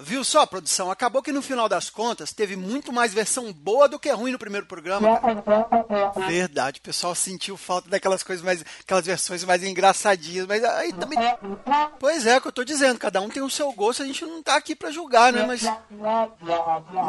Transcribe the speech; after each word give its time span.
Viu 0.00 0.22
só, 0.22 0.46
produção? 0.46 0.92
Acabou 0.92 1.20
que 1.20 1.32
no 1.32 1.42
final 1.42 1.68
das 1.68 1.90
contas 1.90 2.32
teve 2.32 2.54
muito 2.54 2.92
mais 2.92 3.12
versão 3.12 3.52
boa 3.52 3.88
do 3.88 3.98
que 3.98 4.08
ruim 4.12 4.30
no 4.30 4.38
primeiro 4.38 4.64
programa. 4.64 5.20
Verdade, 6.28 6.78
o 6.78 6.82
pessoal 6.82 7.16
sentiu 7.16 7.56
falta 7.56 7.90
daquelas 7.90 8.22
coisas 8.22 8.44
mais. 8.44 8.64
aquelas 8.80 9.04
versões 9.04 9.42
mais 9.42 9.64
engraçadinhas, 9.64 10.46
mas 10.46 10.62
aí 10.62 10.92
também. 10.92 11.18
Pois 11.98 12.26
é, 12.26 12.34
é 12.34 12.38
o 12.38 12.40
que 12.40 12.46
eu 12.46 12.52
tô 12.52 12.62
dizendo, 12.62 12.96
cada 12.96 13.20
um 13.20 13.28
tem 13.28 13.42
o 13.42 13.50
seu 13.50 13.72
gosto, 13.72 14.04
a 14.04 14.06
gente 14.06 14.24
não 14.24 14.40
tá 14.40 14.54
aqui 14.54 14.76
pra 14.76 14.92
julgar, 14.92 15.32
né? 15.32 15.44
Mas. 15.44 15.62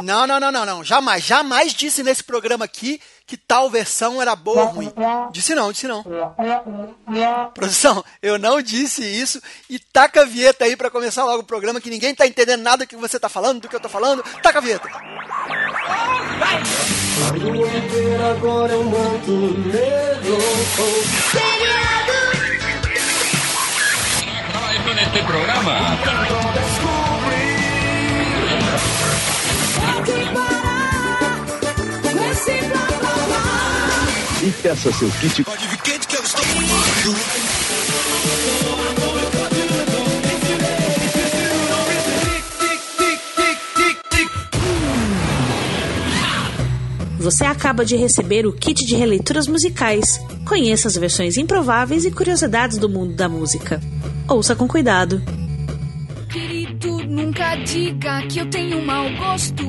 Não, 0.04 0.26
não, 0.26 0.40
não, 0.40 0.52
não, 0.52 0.66
não. 0.66 0.84
Jamais, 0.84 1.24
jamais 1.24 1.74
disse 1.74 2.02
nesse 2.02 2.24
programa 2.24 2.66
aqui 2.66 3.00
que 3.30 3.38
tal 3.38 3.70
versão 3.70 4.20
era 4.20 4.36
boa 4.36 4.64
ou 4.64 4.70
ruim. 4.70 4.92
Disse 5.32 5.54
não, 5.54 5.72
disse 5.72 5.88
não. 5.88 6.04
Produção, 7.54 8.04
eu 8.24 8.40
não 8.40 8.60
disse 8.60 9.04
isso. 9.04 9.40
E 9.70 9.78
taca 9.78 10.24
a 10.24 10.26
vinheta 10.26 10.66
aí 10.66 10.76
para 10.76 10.90
começar 10.90 11.24
logo 11.24 11.44
o 11.44 11.46
programa, 11.46 11.80
que 11.80 11.92
ninguém 11.92 12.16
tá 12.16 12.26
entendendo 12.26 12.64
nada 12.64 12.78
do 12.78 12.88
que 12.88 12.96
você 12.96 13.20
tá 13.20 13.30
falando, 13.30 13.62
do 13.62 13.70
que 13.70 13.76
eu 13.76 13.80
tô 13.80 13.88
falando. 13.88 14.24
Taca 14.42 14.58
a 14.58 14.62
vinheta. 14.62 14.90
agora 18.32 18.74
eu 18.74 18.84
neste 24.96 25.22
programa. 25.22 26.49
E 34.42 34.52
peça 34.52 34.92
seu 34.94 35.10
kit. 35.12 35.46
Você 47.20 47.44
acaba 47.44 47.84
de 47.84 47.98
receber 47.98 48.46
o 48.46 48.54
kit 48.54 48.86
de 48.86 48.96
releituras 48.96 49.46
musicais. 49.46 50.20
Conheça 50.48 50.88
as 50.88 50.96
versões 50.96 51.36
improváveis 51.38 52.06
e 52.06 52.12
curiosidades 52.12 52.78
do 52.78 52.88
mundo 52.88 53.14
da 53.16 53.28
música. 53.28 53.82
Ouça 54.28 54.56
com 54.56 54.68
cuidado. 54.68 55.22
Querido, 56.30 57.00
nunca 57.06 57.56
diga 57.56 58.26
que 58.28 58.40
eu 58.40 58.50
tenho 58.50 58.82
mau 58.86 59.10
gosto. 59.18 59.66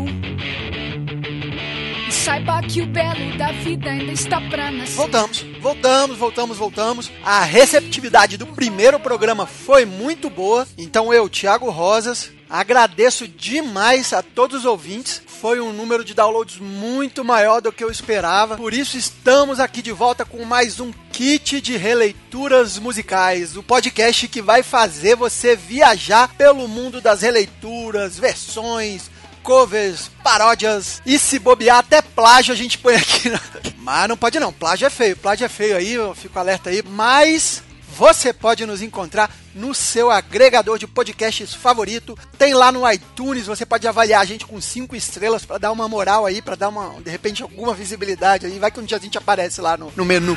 Saiba 2.25 2.61
que 2.61 2.83
o 2.83 2.87
belo 2.87 3.39
da 3.39 3.51
vida 3.51 3.89
ainda 3.89 4.13
está 4.13 4.39
pra 4.43 4.71
nascer. 4.71 4.95
Voltamos, 4.95 5.43
voltamos, 5.59 6.19
voltamos, 6.19 6.59
voltamos. 6.59 7.13
A 7.25 7.43
receptividade 7.45 8.37
do 8.37 8.47
primeiro 8.47 9.01
programa 9.01 9.47
foi 9.47 9.87
muito 9.87 10.29
boa. 10.29 10.69
Então 10.77 11.15
eu, 11.15 11.31
Thiago 11.31 11.71
Rosas, 11.71 12.31
agradeço 12.49 13.27
demais 13.27 14.13
a 14.13 14.23
todos 14.23 14.61
os 14.61 14.65
ouvintes. 14.67 15.23
Foi 15.27 15.61
um 15.61 15.73
número 15.73 16.05
de 16.05 16.13
downloads 16.13 16.59
muito 16.59 17.25
maior 17.25 17.63
do 17.63 17.73
que 17.73 17.83
eu 17.83 17.91
esperava. 17.91 18.59
Por 18.59 18.75
isso 18.75 18.99
estamos 18.99 19.59
aqui 19.59 19.81
de 19.81 19.91
volta 19.91 20.23
com 20.23 20.45
mais 20.45 20.79
um 20.79 20.93
kit 21.11 21.61
de 21.61 21.77
releituras 21.77 22.79
musicais, 22.79 23.57
o 23.57 23.63
podcast 23.63 24.29
que 24.29 24.41
vai 24.41 24.63
fazer 24.63 25.17
você 25.17 25.57
viajar 25.57 26.35
pelo 26.35 26.69
mundo 26.69 27.01
das 27.01 27.23
releituras, 27.23 28.19
versões, 28.19 29.10
covers, 29.43 30.11
paródias 30.23 31.03
e 31.05 31.19
se 31.19 31.39
bobear 31.39 31.79
até 31.79 32.03
plágio 32.03 32.53
a 32.53 32.57
gente 32.57 32.79
põe 32.79 32.97
aqui. 32.97 33.31
Mas 33.79 34.09
não 34.09 34.17
pode 34.17 34.39
não, 34.39 34.53
plágio 34.53 34.87
é 34.87 34.91
feio, 34.91 35.17
plágio 35.17 35.45
é 35.45 35.49
feio 35.49 35.77
aí, 35.77 35.95
eu 35.95 36.15
fico 36.15 36.39
alerta 36.39 36.71
aí. 36.71 36.83
Mas 36.83 37.63
você 37.97 38.33
pode 38.33 38.65
nos 38.65 38.83
encontrar 38.83 39.31
no 39.55 39.75
seu 39.75 40.11
agregador 40.11 40.79
de 40.79 40.87
podcasts 40.87 41.53
favorito. 41.53 42.17
Tem 42.39 42.55
lá 42.55 42.71
no 42.71 42.91
iTunes, 42.91 43.47
você 43.47 43.67
pode 43.67 43.87
avaliar 43.87 44.23
a 44.23 44.25
gente 44.25 44.47
com 44.47 44.61
cinco 44.61 44.95
estrelas 44.95 45.45
para 45.45 45.59
dar 45.59 45.73
uma 45.73 45.89
moral 45.89 46.25
aí, 46.25 46.41
para 46.41 46.55
dar 46.55 46.69
uma, 46.69 47.01
de 47.01 47.11
repente, 47.11 47.43
alguma 47.43 47.75
visibilidade 47.75 48.47
aí. 48.47 48.59
Vai 48.59 48.71
que 48.71 48.81
um 48.81 48.85
dia 48.85 48.97
a 48.97 49.01
gente 49.01 49.19
aparece 49.19 49.61
lá 49.61 49.77
no, 49.77 49.93
no 49.97 50.05
menu. 50.05 50.37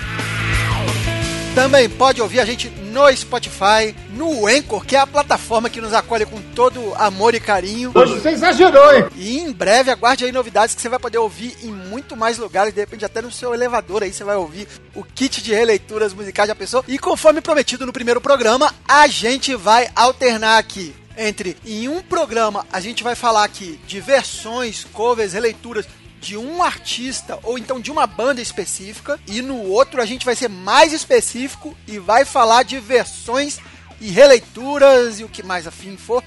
Também 1.55 1.87
pode 1.87 2.19
ouvir 2.19 2.39
a 2.39 2.45
gente 2.45 2.67
no 2.67 3.15
Spotify, 3.15 3.95
no 4.09 4.47
Anchor, 4.47 4.83
que 4.83 4.95
é 4.95 4.99
a 4.99 5.05
plataforma 5.05 5.69
que 5.69 5.79
nos 5.79 5.93
acolhe 5.93 6.25
com 6.25 6.41
todo 6.55 6.95
amor 6.95 7.35
e 7.35 7.39
carinho. 7.39 7.91
Hoje 7.93 8.15
você 8.15 8.29
exagerou, 8.29 8.91
hein? 8.91 9.05
E 9.15 9.37
em 9.37 9.51
breve 9.51 9.91
aguarde 9.91 10.25
aí 10.25 10.31
novidades 10.31 10.73
que 10.73 10.81
você 10.81 10.89
vai 10.89 10.97
poder 10.97 11.19
ouvir 11.19 11.55
em 11.61 11.71
muito 11.71 12.17
mais 12.17 12.39
lugares, 12.39 12.73
de 12.73 12.79
repente 12.79 13.05
até 13.05 13.21
no 13.21 13.31
seu 13.31 13.53
elevador 13.53 14.01
aí 14.01 14.11
você 14.11 14.23
vai 14.23 14.35
ouvir 14.35 14.67
o 14.95 15.03
kit 15.03 15.43
de 15.43 15.53
releituras 15.53 16.11
musicais 16.11 16.49
da 16.49 16.55
pessoa. 16.55 16.83
E 16.87 16.97
conforme 16.97 17.39
prometido 17.39 17.85
no 17.85 17.93
primeiro 17.93 18.19
programa, 18.19 18.73
a 18.87 19.05
gente 19.05 19.55
vai 19.55 19.91
alternar 19.95 20.57
aqui 20.57 20.95
entre 21.15 21.55
em 21.63 21.87
um 21.87 22.01
programa 22.01 22.65
a 22.71 22.79
gente 22.79 23.03
vai 23.03 23.13
falar 23.13 23.43
aqui 23.43 23.79
de 23.85 24.01
versões, 24.01 24.83
covers, 24.91 25.33
releituras 25.33 25.85
de 26.23 26.37
um 26.37 26.63
artista 26.63 27.37
ou 27.43 27.57
então 27.57 27.79
de 27.79 27.91
uma 27.91 28.07
banda 28.07 28.41
específica, 28.41 29.19
e 29.27 29.41
no 29.41 29.61
outro 29.63 30.01
a 30.01 30.05
gente 30.05 30.25
vai 30.25 30.35
ser 30.35 30.47
mais 30.47 30.93
específico 30.93 31.77
e 31.85 31.99
vai 31.99 32.23
falar 32.23 32.63
de 32.63 32.79
versões 32.79 33.59
e 33.99 34.09
releituras 34.09 35.19
e 35.19 35.23
o 35.23 35.29
que 35.29 35.43
mais 35.43 35.67
afim 35.67 35.97
for 35.97 36.23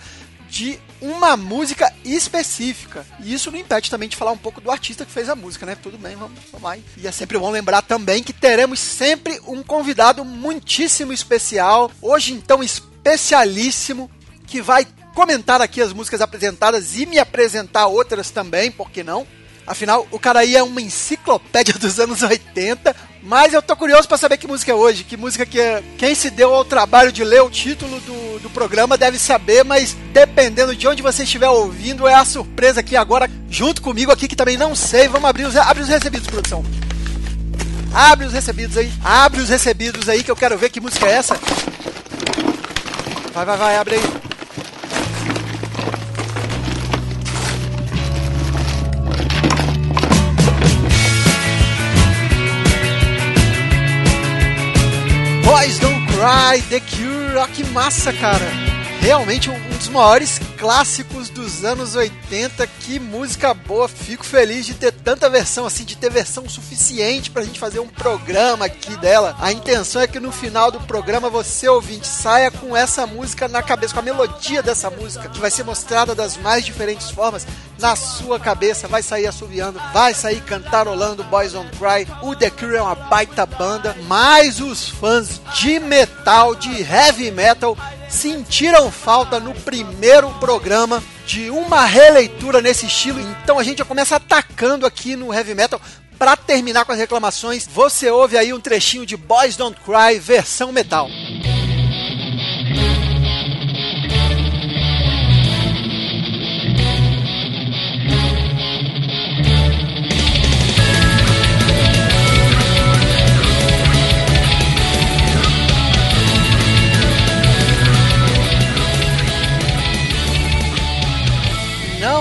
de 0.48 0.78
uma 1.00 1.36
música 1.36 1.92
específica. 2.04 3.06
E 3.20 3.32
isso 3.32 3.50
não 3.50 3.58
impede 3.58 3.90
também 3.90 4.08
de 4.08 4.16
falar 4.16 4.32
um 4.32 4.38
pouco 4.38 4.60
do 4.60 4.70
artista 4.70 5.04
que 5.04 5.10
fez 5.10 5.28
a 5.28 5.34
música, 5.34 5.66
né? 5.66 5.76
Tudo 5.82 5.98
bem, 5.98 6.14
vamos, 6.14 6.38
lá. 6.62 6.76
E 6.96 7.06
é 7.06 7.12
sempre 7.12 7.38
bom 7.38 7.50
lembrar 7.50 7.82
também 7.82 8.22
que 8.22 8.32
teremos 8.32 8.78
sempre 8.78 9.40
um 9.46 9.62
convidado 9.62 10.24
muitíssimo 10.24 11.12
especial, 11.12 11.90
hoje 12.00 12.32
então 12.32 12.62
especialíssimo, 12.62 14.10
que 14.46 14.62
vai 14.62 14.86
comentar 15.14 15.60
aqui 15.60 15.80
as 15.80 15.92
músicas 15.92 16.20
apresentadas 16.20 16.96
e 16.96 17.06
me 17.06 17.18
apresentar 17.18 17.86
outras 17.86 18.30
também, 18.30 18.70
por 18.70 18.90
que 18.90 19.02
não? 19.02 19.26
Afinal, 19.66 20.06
o 20.10 20.18
cara 20.18 20.40
aí 20.40 20.54
é 20.54 20.62
uma 20.62 20.80
enciclopédia 20.80 21.74
dos 21.78 21.98
anos 21.98 22.22
80. 22.22 22.94
Mas 23.22 23.52
eu 23.52 23.60
tô 23.60 23.74
curioso 23.74 24.06
para 24.06 24.16
saber 24.16 24.36
que 24.36 24.46
música 24.46 24.70
é 24.70 24.74
hoje. 24.74 25.02
Que 25.02 25.16
música 25.16 25.44
que 25.44 25.60
é. 25.60 25.82
Quem 25.98 26.14
se 26.14 26.30
deu 26.30 26.54
ao 26.54 26.64
trabalho 26.64 27.10
de 27.10 27.24
ler 27.24 27.42
o 27.42 27.50
título 27.50 27.98
do, 28.00 28.38
do 28.38 28.50
programa 28.50 28.96
deve 28.96 29.18
saber, 29.18 29.64
mas 29.64 29.96
dependendo 30.12 30.76
de 30.76 30.86
onde 30.86 31.02
você 31.02 31.24
estiver 31.24 31.48
ouvindo, 31.48 32.06
é 32.06 32.14
a 32.14 32.24
surpresa 32.24 32.80
aqui 32.80 32.96
agora, 32.96 33.28
junto 33.50 33.82
comigo 33.82 34.12
aqui, 34.12 34.28
que 34.28 34.36
também 34.36 34.56
não 34.56 34.76
sei. 34.76 35.08
Vamos 35.08 35.28
abrir 35.28 35.44
os, 35.44 35.56
abre 35.56 35.82
os 35.82 35.88
recebidos, 35.88 36.28
produção. 36.28 36.64
Abre 37.92 38.26
os 38.26 38.32
recebidos 38.32 38.76
aí. 38.76 38.92
Abre 39.02 39.40
os 39.40 39.48
recebidos 39.48 40.08
aí 40.08 40.22
que 40.22 40.30
eu 40.30 40.36
quero 40.36 40.56
ver 40.56 40.70
que 40.70 40.80
música 40.80 41.06
é 41.06 41.12
essa. 41.12 41.34
Vai, 43.32 43.44
vai, 43.44 43.56
vai, 43.56 43.76
abre 43.76 43.96
aí. 43.96 44.25
Boys 55.56 55.78
Don't 55.78 56.06
Cry, 56.08 56.60
The 56.68 56.80
Cure, 56.80 57.38
ah, 57.38 57.48
que 57.48 57.64
massa, 57.72 58.12
cara! 58.12 58.75
Realmente 59.06 59.48
um 59.48 59.68
dos 59.68 59.86
maiores 59.86 60.40
clássicos 60.58 61.30
dos 61.30 61.64
anos 61.64 61.94
80. 61.94 62.66
Que 62.66 62.98
música 62.98 63.54
boa! 63.54 63.86
Fico 63.86 64.24
feliz 64.24 64.66
de 64.66 64.74
ter 64.74 64.90
tanta 64.90 65.30
versão 65.30 65.64
assim, 65.64 65.84
de 65.84 65.96
ter 65.96 66.10
versão 66.10 66.48
suficiente 66.48 67.30
pra 67.30 67.44
gente 67.44 67.60
fazer 67.60 67.78
um 67.78 67.86
programa 67.86 68.64
aqui 68.64 68.96
dela. 68.96 69.36
A 69.38 69.52
intenção 69.52 70.02
é 70.02 70.08
que 70.08 70.18
no 70.18 70.32
final 70.32 70.72
do 70.72 70.80
programa 70.80 71.30
você, 71.30 71.68
ouvinte, 71.68 72.04
saia 72.04 72.50
com 72.50 72.76
essa 72.76 73.06
música 73.06 73.46
na 73.46 73.62
cabeça, 73.62 73.94
com 73.94 74.00
a 74.00 74.02
melodia 74.02 74.60
dessa 74.60 74.90
música, 74.90 75.28
que 75.28 75.38
vai 75.38 75.52
ser 75.52 75.62
mostrada 75.62 76.12
das 76.12 76.36
mais 76.36 76.64
diferentes 76.64 77.08
formas 77.08 77.46
na 77.78 77.94
sua 77.94 78.40
cabeça. 78.40 78.88
Vai 78.88 79.04
sair 79.04 79.28
assoviando, 79.28 79.80
vai 79.92 80.14
sair 80.14 80.40
cantarolando 80.40 81.22
Boys 81.22 81.52
Don't 81.52 81.70
Cry. 81.78 82.08
O 82.22 82.34
The 82.34 82.50
Cure 82.50 82.74
é 82.74 82.82
uma 82.82 82.96
baita 82.96 83.46
banda, 83.46 83.96
mas 84.08 84.58
os 84.58 84.88
fãs 84.88 85.40
de 85.54 85.78
metal, 85.78 86.56
de 86.56 86.82
heavy 86.82 87.30
metal, 87.30 87.78
sentiram 88.08 88.90
falta 88.90 89.38
no 89.40 89.54
primeiro 89.54 90.30
programa 90.40 91.02
de 91.26 91.50
uma 91.50 91.84
releitura 91.84 92.60
nesse 92.60 92.86
estilo. 92.86 93.20
Então 93.20 93.58
a 93.58 93.62
gente 93.62 93.78
já 93.78 93.84
começa 93.84 94.16
atacando 94.16 94.86
aqui 94.86 95.16
no 95.16 95.32
heavy 95.32 95.54
metal. 95.54 95.80
Para 96.18 96.36
terminar 96.36 96.84
com 96.84 96.92
as 96.92 96.98
reclamações, 96.98 97.66
você 97.66 98.10
ouve 98.10 98.38
aí 98.38 98.52
um 98.52 98.60
trechinho 98.60 99.04
de 99.04 99.16
Boys 99.16 99.56
Don't 99.56 99.78
Cry 99.80 100.18
versão 100.18 100.72
metal. 100.72 101.08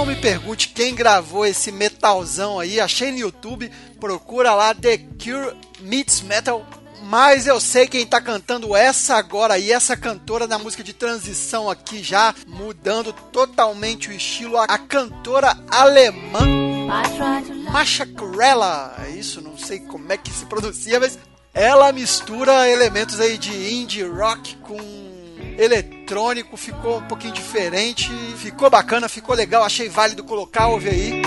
Não 0.05 0.13
me 0.13 0.21
pergunte 0.21 0.69
quem 0.69 0.93
gravou 0.93 1.47
esse 1.47 1.71
metalzão 1.71 2.59
aí. 2.59 2.79
Achei 2.79 3.11
no 3.11 3.17
YouTube. 3.17 3.71
Procura 3.99 4.53
lá 4.53 4.71
The 4.71 4.99
Cure 4.99 5.57
Meets 5.79 6.21
Metal. 6.21 6.63
mas 7.01 7.47
eu 7.47 7.59
sei 7.59 7.87
quem 7.87 8.05
tá 8.05 8.21
cantando 8.21 8.75
essa 8.75 9.15
agora 9.15 9.57
e 9.57 9.71
essa 9.71 9.97
cantora 9.97 10.45
na 10.45 10.59
música 10.59 10.83
de 10.83 10.93
transição 10.93 11.67
aqui 11.71 12.03
já 12.03 12.35
mudando 12.45 13.11
totalmente 13.31 14.09
o 14.09 14.11
estilo, 14.11 14.57
a, 14.57 14.65
a 14.65 14.77
cantora 14.77 15.57
alemã 15.71 16.45
Masha 17.71 18.05
Krella, 18.05 18.95
é 19.07 19.09
isso, 19.09 19.41
não 19.41 19.57
sei 19.57 19.79
como 19.79 20.11
é 20.11 20.17
que 20.17 20.29
se 20.29 20.45
pronuncia, 20.45 20.99
mas 20.99 21.17
ela 21.51 21.91
mistura 21.91 22.69
elementos 22.69 23.19
aí 23.19 23.37
de 23.39 23.73
indie 23.73 24.03
rock 24.03 24.55
com 24.57 25.04
eletrônico, 25.57 26.57
ficou 26.57 26.99
um 26.99 27.03
pouquinho 27.03 27.33
diferente, 27.33 28.11
ficou 28.37 28.69
bacana, 28.69 29.09
ficou 29.09 29.35
legal, 29.35 29.63
achei 29.63 29.89
válido 29.89 30.23
colocar, 30.23 30.67
ouve 30.67 30.89
aí. 30.89 31.21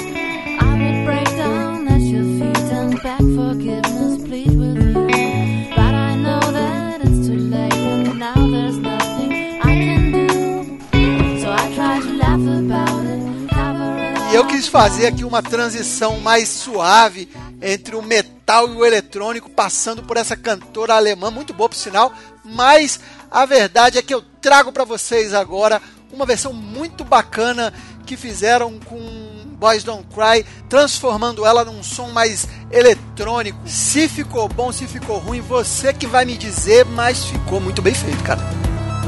E 14.30 14.34
eu 14.34 14.46
quis 14.46 14.68
fazer 14.68 15.06
aqui 15.06 15.24
uma 15.24 15.42
transição 15.42 16.20
mais 16.20 16.48
suave 16.48 17.28
entre 17.62 17.96
o 17.96 18.02
metal 18.02 18.68
e 18.68 18.76
o 18.76 18.84
eletrônico, 18.84 19.48
passando 19.48 20.02
por 20.02 20.16
essa 20.16 20.36
cantora 20.36 20.94
alemã, 20.94 21.30
muito 21.30 21.54
boa 21.54 21.68
por 21.68 21.74
sinal, 21.74 22.12
mas 22.44 23.00
a 23.30 23.44
verdade 23.46 23.98
é 23.98 24.02
que 24.02 24.14
eu 24.14 24.22
trago 24.40 24.72
para 24.72 24.84
vocês 24.84 25.34
agora 25.34 25.80
uma 26.12 26.24
versão 26.24 26.52
muito 26.52 27.04
bacana 27.04 27.72
que 28.06 28.16
fizeram 28.16 28.78
com 28.80 29.38
Boys 29.58 29.82
Don't 29.82 30.06
Cry, 30.14 30.46
transformando 30.68 31.44
ela 31.44 31.64
num 31.64 31.82
som 31.82 32.08
mais 32.08 32.46
eletrônico. 32.70 33.58
Se 33.66 34.08
ficou 34.08 34.48
bom, 34.48 34.72
se 34.72 34.86
ficou 34.86 35.18
ruim, 35.18 35.40
você 35.40 35.92
que 35.92 36.06
vai 36.06 36.24
me 36.24 36.38
dizer, 36.38 36.86
mas 36.86 37.24
ficou 37.24 37.60
muito 37.60 37.82
bem 37.82 37.94
feito, 37.94 38.22
cara. 38.22 38.40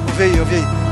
Ouve 0.09 0.23
aí, 0.25 0.41
ouve 0.41 0.57
aí. 0.57 0.90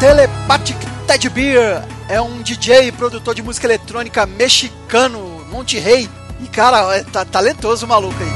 Telepathic 0.00 0.78
Ted 1.06 1.28
Beer 1.28 1.84
é 2.08 2.18
um 2.22 2.40
DJ 2.40 2.88
e 2.88 2.92
produtor 2.92 3.34
de 3.34 3.42
música 3.42 3.66
eletrônica 3.66 4.24
mexicano, 4.24 5.44
Monte 5.50 5.78
Rei. 5.78 6.08
E 6.40 6.48
cara, 6.48 6.96
é 6.96 7.02
tá 7.02 7.22
talentoso 7.22 7.84
o 7.84 7.88
maluco 7.88 8.16
aí. 8.18 8.30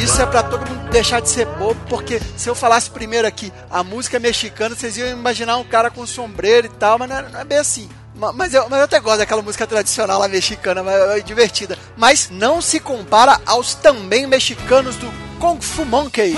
Isso 0.00 0.22
é 0.22 0.26
pra 0.26 0.44
todo 0.44 0.64
mundo 0.64 0.90
deixar 0.92 1.18
de 1.18 1.28
ser 1.28 1.44
bobo, 1.44 1.80
porque 1.88 2.20
se 2.36 2.48
eu 2.48 2.54
falasse 2.54 2.88
primeiro 2.88 3.26
aqui 3.26 3.52
a 3.68 3.82
música 3.82 4.18
é 4.18 4.20
mexicana, 4.20 4.76
vocês 4.76 4.96
iam 4.96 5.08
imaginar 5.08 5.56
um 5.56 5.64
cara 5.64 5.90
com 5.90 6.06
sombreiro 6.06 6.68
e 6.68 6.70
tal, 6.70 7.00
mas 7.00 7.08
não 7.08 7.18
é, 7.18 7.22
não 7.28 7.40
é 7.40 7.44
bem 7.44 7.58
assim. 7.58 7.88
Mas 8.32 8.54
eu, 8.54 8.68
mas 8.68 8.78
eu 8.78 8.84
até 8.84 9.00
gosto 9.00 9.18
daquela 9.18 9.42
música 9.42 9.66
tradicional 9.66 10.18
lá 10.20 10.28
mexicana, 10.28 10.82
mas 10.82 10.94
é 10.94 11.20
divertida. 11.20 11.78
Mas 11.96 12.28
não 12.30 12.60
se 12.60 12.80
compara 12.80 13.40
aos 13.44 13.74
também 13.74 14.26
mexicanos 14.26 14.96
do 14.96 15.12
Kung 15.38 15.60
Fu 15.60 15.84
Monkey. 15.84 16.34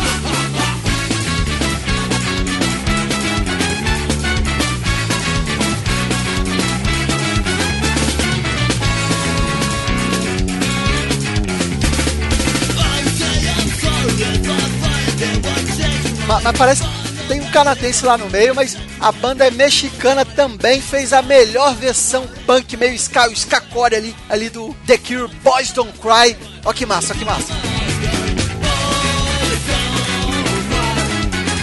Mas, 16.26 16.42
mas 16.42 16.58
parece 16.58 17.05
canadense 17.56 18.04
lá 18.04 18.18
no 18.18 18.28
meio, 18.28 18.54
mas 18.54 18.76
a 19.00 19.10
banda 19.10 19.46
é 19.46 19.50
mexicana 19.50 20.26
também, 20.26 20.78
fez 20.78 21.14
a 21.14 21.22
melhor 21.22 21.74
versão 21.74 22.28
punk, 22.44 22.76
meio 22.76 22.94
ska, 22.96 23.30
o 23.30 23.32
skacore 23.32 23.94
ali, 23.94 24.14
ali 24.28 24.50
do 24.50 24.76
The 24.86 24.98
Cure, 24.98 25.32
Boys 25.42 25.72
Don't 25.72 25.98
Cry. 25.98 26.36
Ó 26.66 26.72
que 26.74 26.84
massa, 26.84 27.14
ó 27.14 27.16
que 27.16 27.24
massa. 27.24 27.54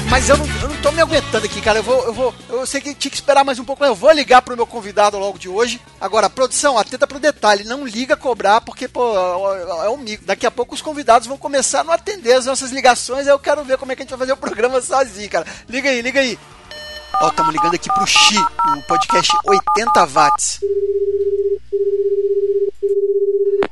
Mas 0.10 0.28
eu 0.30 0.38
não 0.38 0.48
tô 0.84 0.92
me 0.92 1.02
aguentando 1.02 1.46
aqui, 1.46 1.62
cara. 1.62 1.80
Eu 1.80 1.84
vou, 1.84 2.04
eu 2.04 2.14
vou. 2.14 2.36
Eu 2.50 2.66
sei 2.66 2.82
que 2.82 2.94
tinha 2.94 3.10
que 3.10 3.16
esperar 3.16 3.46
mais 3.46 3.58
um 3.58 3.64
pouco, 3.64 3.80
mas 3.80 3.90
eu 3.90 3.96
vou 3.96 4.12
ligar 4.12 4.42
pro 4.42 4.56
meu 4.56 4.68
convidado 4.68 5.18
logo 5.18 5.40
de 5.40 5.48
hoje. 5.48 5.82
Agora, 6.00 6.30
produção, 6.30 6.78
atenta 6.78 7.08
pro 7.08 7.20
detalhe. 7.20 7.64
Não 7.64 7.88
liga 7.88 8.18
cobrar, 8.18 8.60
porque, 8.60 8.90
pô, 8.90 9.16
é 9.56 9.90
um 9.90 9.98
mico. 9.98 10.26
Daqui 10.26 10.46
a 10.46 10.52
pouco 10.52 10.76
os 10.76 10.82
convidados 10.82 11.26
vão 11.26 11.38
começar 11.38 11.80
a 11.80 11.84
não 11.86 11.94
atender 11.94 12.34
as 12.34 12.46
nossas 12.46 12.72
ligações. 12.72 13.26
Aí 13.26 13.34
eu 13.34 13.40
quero 13.40 13.64
ver 13.64 13.78
como 13.78 13.94
é 13.94 13.96
que 13.96 14.02
a 14.02 14.04
gente 14.04 14.10
vai 14.10 14.20
fazer 14.20 14.34
o 14.34 14.38
programa 14.38 14.82
sozinho, 14.82 15.30
cara. 15.30 15.48
Liga 15.70 15.90
aí, 15.90 16.02
liga 16.02 16.20
aí. 16.20 16.38
Ó, 17.22 17.30
estamos 17.30 17.54
ligando 17.54 17.76
aqui 17.76 17.90
pro 17.94 18.06
Xi, 18.06 18.36
do 18.36 18.82
podcast 18.88 19.32
80 19.46 20.06
Watts. 20.08 20.60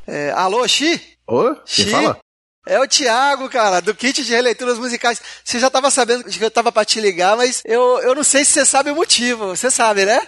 É, 0.07 0.31
alô, 0.31 0.65
Xi? 0.65 1.01
Ô, 1.27 1.55
quem 1.65 1.87
fala? 1.87 2.30
É 2.67 2.79
o 2.79 2.87
Thiago, 2.87 3.49
cara, 3.49 3.81
do 3.81 3.95
kit 3.95 4.23
de 4.23 4.31
releituras 4.31 4.77
musicais. 4.77 5.19
Você 5.43 5.57
já 5.57 5.67
tava 5.67 5.89
sabendo 5.89 6.23
que 6.23 6.43
eu 6.43 6.51
tava 6.51 6.71
pra 6.71 6.85
te 6.85 7.01
ligar, 7.01 7.35
mas 7.35 7.63
eu, 7.65 7.99
eu 8.01 8.13
não 8.13 8.23
sei 8.23 8.45
se 8.45 8.51
você 8.51 8.65
sabe 8.65 8.91
o 8.91 8.95
motivo. 8.95 9.47
Você 9.47 9.71
sabe, 9.71 10.05
né? 10.05 10.21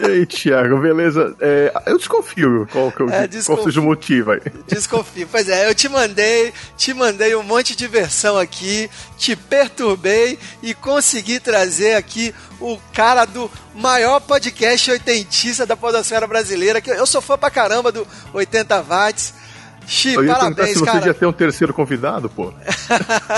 Ei, 0.00 0.26
Thiago, 0.26 0.78
beleza? 0.82 1.34
É, 1.40 1.72
eu 1.86 1.96
desconfio 1.96 2.68
qual, 2.70 2.92
que 2.92 3.00
eu, 3.00 3.08
é, 3.08 3.26
desconfio. 3.26 3.56
qual 3.56 3.64
seja 3.64 3.80
o 3.80 3.84
motivo 3.84 4.32
aí. 4.32 4.40
Desconfio. 4.66 5.26
Pois 5.30 5.48
é, 5.48 5.66
eu 5.66 5.74
te 5.74 5.88
mandei, 5.88 6.52
te 6.76 6.92
mandei 6.92 7.34
um 7.34 7.42
monte 7.42 7.74
de 7.74 7.88
versão 7.88 8.36
aqui, 8.36 8.90
te 9.16 9.34
perturbei 9.34 10.38
e 10.62 10.74
consegui 10.74 11.40
trazer 11.40 11.94
aqui 11.94 12.34
o 12.60 12.78
cara 12.92 13.24
do 13.24 13.50
maior 13.74 14.20
podcast 14.20 14.90
oitentista 14.90 15.64
da 15.64 15.74
podosfera 15.74 16.26
brasileira, 16.26 16.82
que 16.82 16.90
eu 16.90 17.06
sou 17.06 17.22
fã 17.22 17.38
pra 17.38 17.50
caramba 17.50 17.90
do 17.90 18.06
80 18.34 18.82
watts. 18.82 19.41
Xi, 19.86 20.14
eu 20.14 20.24
ia 20.24 20.34
parabéns, 20.34 20.70
se 20.70 20.78
você 20.78 20.86
cara. 20.86 21.06
ia 21.06 21.14
ter 21.14 21.26
um 21.26 21.32
terceiro 21.32 21.74
convidado, 21.74 22.28
pô. 22.28 22.52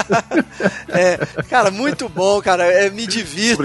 é, 0.88 1.18
cara, 1.48 1.70
muito 1.70 2.08
bom, 2.08 2.40
cara. 2.40 2.64
É, 2.64 2.90
me 2.90 3.06
divirto, 3.06 3.62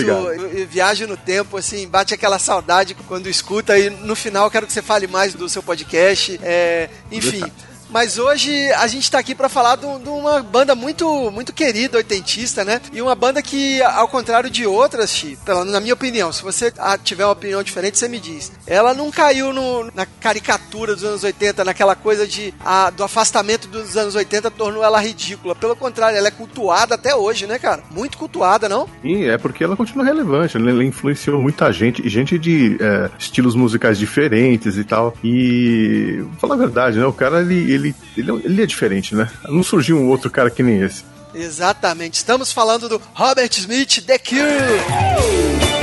viajo 0.69 1.07
no 1.07 1.17
tempo, 1.17 1.57
assim, 1.57 1.87
bate 1.87 2.13
aquela 2.13 2.39
saudade 2.39 2.95
quando 3.07 3.27
escuta 3.27 3.77
e 3.77 3.89
no 3.89 4.15
final 4.15 4.49
quero 4.49 4.65
que 4.65 4.73
você 4.73 4.81
fale 4.81 5.07
mais 5.07 5.33
do 5.33 5.47
seu 5.49 5.61
podcast. 5.61 6.39
É, 6.43 6.89
enfim. 7.11 7.43
Mas 7.89 8.17
hoje 8.17 8.71
a 8.73 8.87
gente 8.87 9.03
está 9.03 9.19
aqui 9.19 9.33
para 9.33 9.49
falar 9.49 9.75
de, 9.75 9.85
uma 9.85 10.41
banda 10.43 10.75
muito 10.75 11.31
muito 11.31 11.51
querida, 11.51 11.97
oitentista, 11.97 12.63
né? 12.63 12.79
E 12.93 13.01
uma 13.01 13.15
banda 13.15 13.41
que, 13.41 13.81
ao 13.81 14.07
contrário 14.07 14.49
de 14.49 14.65
outras, 14.65 15.09
Chi, 15.09 15.37
pela, 15.43 15.65
na 15.65 15.79
minha 15.79 15.93
opinião, 15.93 16.31
se 16.31 16.43
você 16.43 16.71
ah, 16.77 16.97
tiver 16.97 17.25
uma 17.25 17.33
opinião 17.33 17.63
diferente, 17.63 17.97
você 17.97 18.07
me 18.07 18.19
diz. 18.19 18.51
Ela 18.67 18.93
não 18.93 19.09
caiu 19.09 19.51
no, 19.51 19.89
na 19.93 20.05
caricatura 20.05 20.95
dos 20.95 21.03
anos 21.03 21.23
80, 21.23 21.63
naquela 21.65 21.95
coisa 21.95 22.27
de 22.27 22.53
a, 22.63 22.89
do 22.89 23.03
afastamento 23.03 23.67
dos 23.67 23.97
anos 23.97 24.15
80 24.15 24.51
tornou 24.51 24.83
ela 24.83 24.99
ridícula. 24.99 25.55
Pelo 25.55 25.75
contrário, 25.75 26.17
ela 26.17 26.27
é 26.27 26.31
cultuada 26.31 26.95
até 26.95 27.15
hoje, 27.15 27.47
né, 27.47 27.57
cara? 27.57 27.83
Muito 27.91 28.17
cultuada, 28.17 28.69
não? 28.69 28.87
Sim, 29.01 29.25
é 29.25 29.37
porque 29.37 29.63
ela 29.63 29.75
continua 29.75 30.05
relevante. 30.05 30.57
Né? 30.59 30.71
Ela 30.71 30.83
influenciou 30.83 31.41
muita 31.41 31.71
gente, 31.71 32.07
gente 32.07 32.37
de 32.37 32.77
é, 32.79 33.09
estilos 33.17 33.55
musicais 33.55 33.97
diferentes 33.97 34.77
e 34.77 34.83
tal. 34.83 35.13
E, 35.23 36.23
falar 36.37 36.55
a 36.55 36.57
verdade, 36.57 36.99
né? 36.99 37.05
O 37.05 37.13
cara, 37.13 37.41
ele 37.41 37.59
ele, 37.59 37.78
ele, 38.15 38.31
ele 38.43 38.61
é 38.61 38.65
diferente, 38.65 39.15
né? 39.15 39.29
Não 39.47 39.63
surgiu 39.63 39.97
um 39.97 40.09
outro 40.09 40.29
cara 40.29 40.49
que 40.49 40.61
nem 40.61 40.81
esse. 40.81 41.03
Exatamente. 41.33 42.15
Estamos 42.15 42.51
falando 42.51 42.89
do 42.89 43.01
Robert 43.13 43.51
Smith, 43.57 44.03
The 44.05 44.17
Cure. 44.17 45.79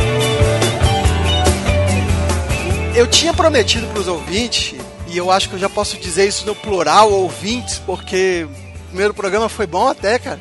Eu 2.94 3.06
tinha 3.06 3.32
prometido 3.34 3.86
para 3.88 4.00
os 4.00 4.08
ouvintes, 4.08 4.74
e 5.06 5.16
eu 5.16 5.30
acho 5.30 5.48
que 5.48 5.54
eu 5.54 5.58
já 5.58 5.68
posso 5.68 5.98
dizer 5.98 6.26
isso 6.26 6.46
no 6.46 6.54
plural, 6.54 7.12
ouvintes, 7.12 7.78
porque 7.78 8.46
o 8.48 8.88
primeiro 8.88 9.12
programa 9.12 9.48
foi 9.48 9.66
bom 9.66 9.86
até, 9.86 10.18
cara, 10.18 10.40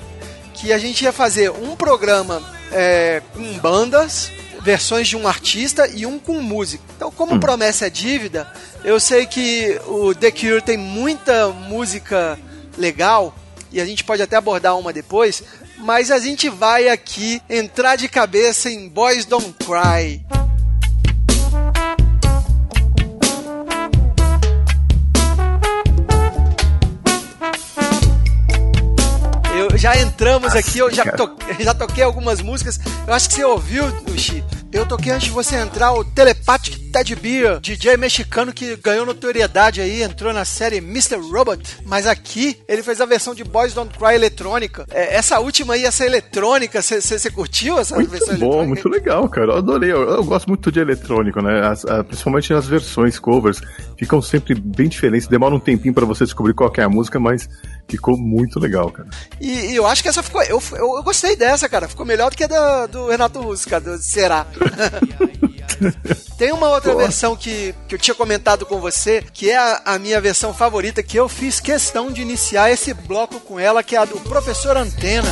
que 0.54 0.72
a 0.72 0.78
gente 0.78 1.04
ia 1.04 1.12
fazer 1.12 1.52
um 1.52 1.76
programa 1.76 2.42
é, 2.72 3.22
com 3.34 3.58
bandas, 3.60 4.32
versões 4.66 5.08
de 5.08 5.16
um 5.16 5.28
artista 5.28 5.88
e 5.88 6.08
um 6.08 6.18
com 6.18 6.42
música. 6.42 6.84
Então, 6.96 7.12
como 7.12 7.36
hum. 7.36 7.40
promessa 7.40 7.86
é 7.86 7.90
dívida, 7.90 8.52
eu 8.84 9.00
sei 9.00 9.28
que 9.28 9.80
o 9.86 10.16
The 10.16 10.32
Cure 10.32 10.62
tem 10.62 10.76
muita 10.76 11.50
música 11.50 12.38
legal 12.76 13.36
e 13.72 13.80
a 13.80 13.86
gente 13.86 14.04
pode 14.04 14.24
até 14.24 14.36
abordar 14.36 14.76
uma 14.76 14.92
depois, 14.92 15.44
mas 15.78 16.10
a 16.10 16.18
gente 16.18 16.50
vai 16.50 16.90
aqui 16.90 17.40
entrar 17.48 17.96
de 17.96 18.10
cabeça 18.10 18.68
em 18.72 18.90
Boys 18.90 19.26
Don't 19.26 19.54
Cry. 19.64 20.26
já 29.78 30.02
entramos 30.02 30.56
aqui, 30.56 30.80
eu 30.80 30.92
já, 30.92 31.04
to, 31.12 31.36
já 31.60 31.74
toquei 31.74 32.04
algumas 32.04 32.42
músicas. 32.42 32.80
Eu 33.06 33.14
acho 33.14 33.30
que 33.30 33.36
você 33.36 33.44
ouviu, 33.44 33.84
Uchi. 34.08 34.44
Eu 34.76 34.86
toquei 34.86 35.14
antes 35.14 35.28
de 35.28 35.34
você 35.34 35.56
entrar 35.56 35.94
o 35.94 36.04
Telepathic 36.04 36.78
Ted 36.92 37.16
Beer, 37.16 37.62
DJ 37.62 37.96
mexicano 37.96 38.52
que 38.52 38.76
ganhou 38.76 39.06
notoriedade 39.06 39.80
aí, 39.80 40.04
entrou 40.04 40.34
na 40.34 40.44
série 40.44 40.80
Mr. 40.80 41.16
Robot. 41.16 41.78
Mas 41.86 42.06
aqui 42.06 42.58
ele 42.68 42.84
fez 42.84 43.00
a 43.00 43.06
versão 43.06 43.34
de 43.34 43.42
Boys 43.46 43.74
Don't 43.74 43.98
Cry 43.98 44.16
eletrônica. 44.16 44.86
É, 44.92 45.16
essa 45.16 45.40
última 45.40 45.76
aí, 45.76 45.86
essa 45.86 46.06
eletrônica, 46.06 46.82
você 46.82 47.32
curtiu 47.32 47.80
essa 47.80 47.96
muito 47.96 48.10
versão 48.10 48.36
bom, 48.36 48.48
eletrônica? 48.48 48.68
Muito 48.68 48.90
legal, 48.90 49.30
cara. 49.30 49.54
Eu 49.54 49.58
adorei. 49.60 49.94
Eu, 49.94 50.10
eu 50.10 50.24
gosto 50.26 50.48
muito 50.48 50.70
de 50.70 50.82
eletrônico, 50.82 51.42
né? 51.42 51.66
As, 51.66 51.86
a, 51.86 52.04
principalmente 52.04 52.54
as 52.54 52.68
versões 52.68 53.18
covers. 53.18 53.62
Ficam 53.98 54.22
sempre 54.22 54.56
bem 54.56 54.90
diferentes. 54.90 55.26
Demora 55.26 55.56
um 55.56 55.60
tempinho 55.60 55.94
para 55.94 56.06
você 56.06 56.26
descobrir 56.26 56.54
qual 56.54 56.74
é 56.78 56.82
a 56.82 56.90
música, 56.90 57.18
mas 57.18 57.48
ficou 57.88 58.18
muito 58.18 58.60
legal, 58.60 58.92
cara. 58.92 59.08
E, 59.40 59.72
e 59.72 59.76
eu 59.76 59.86
acho 59.86 60.02
que 60.02 60.10
essa 60.10 60.24
ficou. 60.24 60.42
Eu, 60.44 60.62
eu, 60.72 60.98
eu, 60.98 61.04
gostei 61.04 61.36
dessa, 61.36 61.70
cara. 61.70 61.88
Ficou 61.88 62.06
melhor 62.06 62.32
do 62.32 62.38
que 62.38 62.44
a 62.44 62.48
da, 62.48 62.86
do 62.88 63.08
Renato 63.08 63.42
Russo, 63.42 63.68
cara, 63.68 63.84
do 63.84 63.98
Será. 63.98 64.46
Tem 66.38 66.52
uma 66.52 66.70
outra 66.70 66.94
Pô. 66.94 66.98
versão 67.00 67.36
que, 67.36 67.74
que 67.88 67.96
eu 67.96 68.00
tinha 68.00 68.16
comentado 68.16 68.66
com 68.66 68.80
você, 68.80 69.24
que 69.34 69.50
é 69.50 69.58
a, 69.58 69.82
a, 69.86 70.00
minha 70.00 70.20
versão 70.22 70.54
favorita, 70.54 71.04
que 71.04 71.18
eu 71.18 71.28
fiz 71.28 71.60
questão 71.60 72.12
de 72.12 72.22
iniciar 72.22 72.72
esse 72.72 72.94
bloco 72.94 73.40
com 73.40 73.60
ela, 73.60 73.84
que 73.84 73.96
é 73.96 74.00
a 74.00 74.06
do 74.06 74.20
Professor 74.22 74.78
Antena. 74.78 75.30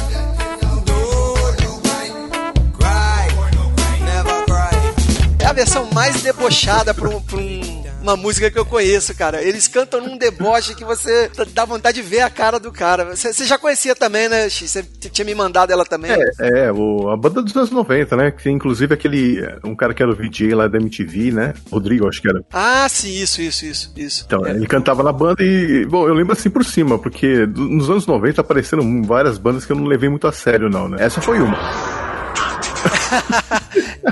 É 5.39 5.45
a 5.45 5.53
versão 5.53 5.89
mais 5.93 6.21
debochada 6.21 6.93
para 6.93 7.09
um, 7.09 7.17
um 7.17 7.62
uma 8.03 8.17
música 8.17 8.51
que 8.51 8.59
eu 8.59 8.65
conheço, 8.65 9.15
cara. 9.15 9.41
Eles 9.41 9.67
cantam 9.67 10.01
num 10.01 10.17
deboche 10.17 10.75
que 10.75 10.83
você 10.83 11.31
dá 11.53 11.63
vontade 11.63 12.01
de 12.01 12.07
ver 12.07 12.19
a 12.19 12.29
cara 12.29 12.59
do 12.59 12.71
cara. 12.71 13.15
Você, 13.15 13.45
já 13.45 13.57
conhecia 13.57 13.95
também, 13.95 14.27
né, 14.27 14.49
X? 14.49 14.71
Você 14.71 14.83
tinha 15.09 15.25
me 15.25 15.33
mandado 15.33 15.71
ela 15.71 15.85
também. 15.85 16.11
É, 16.11 16.65
é 16.65 16.71
o, 16.71 17.09
a 17.09 17.17
banda 17.17 17.41
dos 17.41 17.55
anos 17.55 17.71
90, 17.71 18.15
né? 18.17 18.31
Que 18.31 18.49
inclusive 18.49 18.93
aquele. 18.93 19.41
Um 19.63 19.75
cara 19.75 19.93
que 19.93 20.03
era 20.03 20.11
o 20.11 20.15
VJ 20.15 20.53
lá 20.53 20.67
da 20.67 20.77
MTV, 20.77 21.31
né? 21.31 21.53
Rodrigo, 21.71 22.07
acho 22.07 22.21
que 22.21 22.27
era. 22.27 22.43
Ah, 22.51 22.87
sim, 22.89 23.13
isso, 23.13 23.41
isso, 23.41 23.65
isso. 23.65 23.93
isso. 23.95 24.23
Então, 24.27 24.45
é. 24.45 24.51
ele 24.51 24.67
cantava 24.67 25.01
na 25.01 25.13
banda 25.13 25.41
e. 25.41 25.85
Bom, 25.85 26.07
eu 26.07 26.13
lembro 26.13 26.33
assim 26.33 26.49
por 26.49 26.65
cima, 26.65 26.99
porque 26.99 27.47
nos 27.47 27.89
anos 27.89 28.05
90 28.05 28.41
apareceram 28.41 29.01
várias 29.03 29.37
bandas 29.37 29.65
que 29.65 29.71
eu 29.71 29.77
não 29.77 29.85
levei 29.85 30.09
muito 30.09 30.27
a 30.27 30.33
sério, 30.33 30.69
não, 30.69 30.89
né? 30.89 30.97
Essa 30.99 31.21
foi 31.21 31.39
uma. 31.39 31.57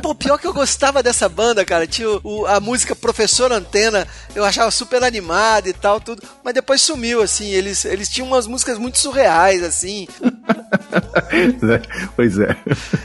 Pô, 0.01 0.15
pior 0.15 0.37
que 0.37 0.47
eu 0.47 0.53
gostava 0.53 1.03
dessa 1.03 1.27
banda, 1.27 1.65
cara. 1.65 1.87
Tinha 1.87 2.09
o, 2.09 2.21
o, 2.23 2.45
a 2.45 2.59
música 2.59 2.95
Professor 2.95 3.51
Antena, 3.51 4.07
eu 4.35 4.43
achava 4.43 4.71
super 4.71 5.03
animada 5.03 5.69
e 5.69 5.73
tal, 5.73 5.99
tudo. 5.99 6.23
Mas 6.43 6.53
depois 6.53 6.81
sumiu, 6.81 7.21
assim. 7.21 7.49
Eles, 7.49 7.85
eles 7.85 8.09
tinham 8.09 8.27
umas 8.27 8.47
músicas 8.47 8.77
muito 8.77 8.97
surreais, 8.97 9.63
assim. 9.63 10.07
pois 12.15 12.37
é. 12.39 12.55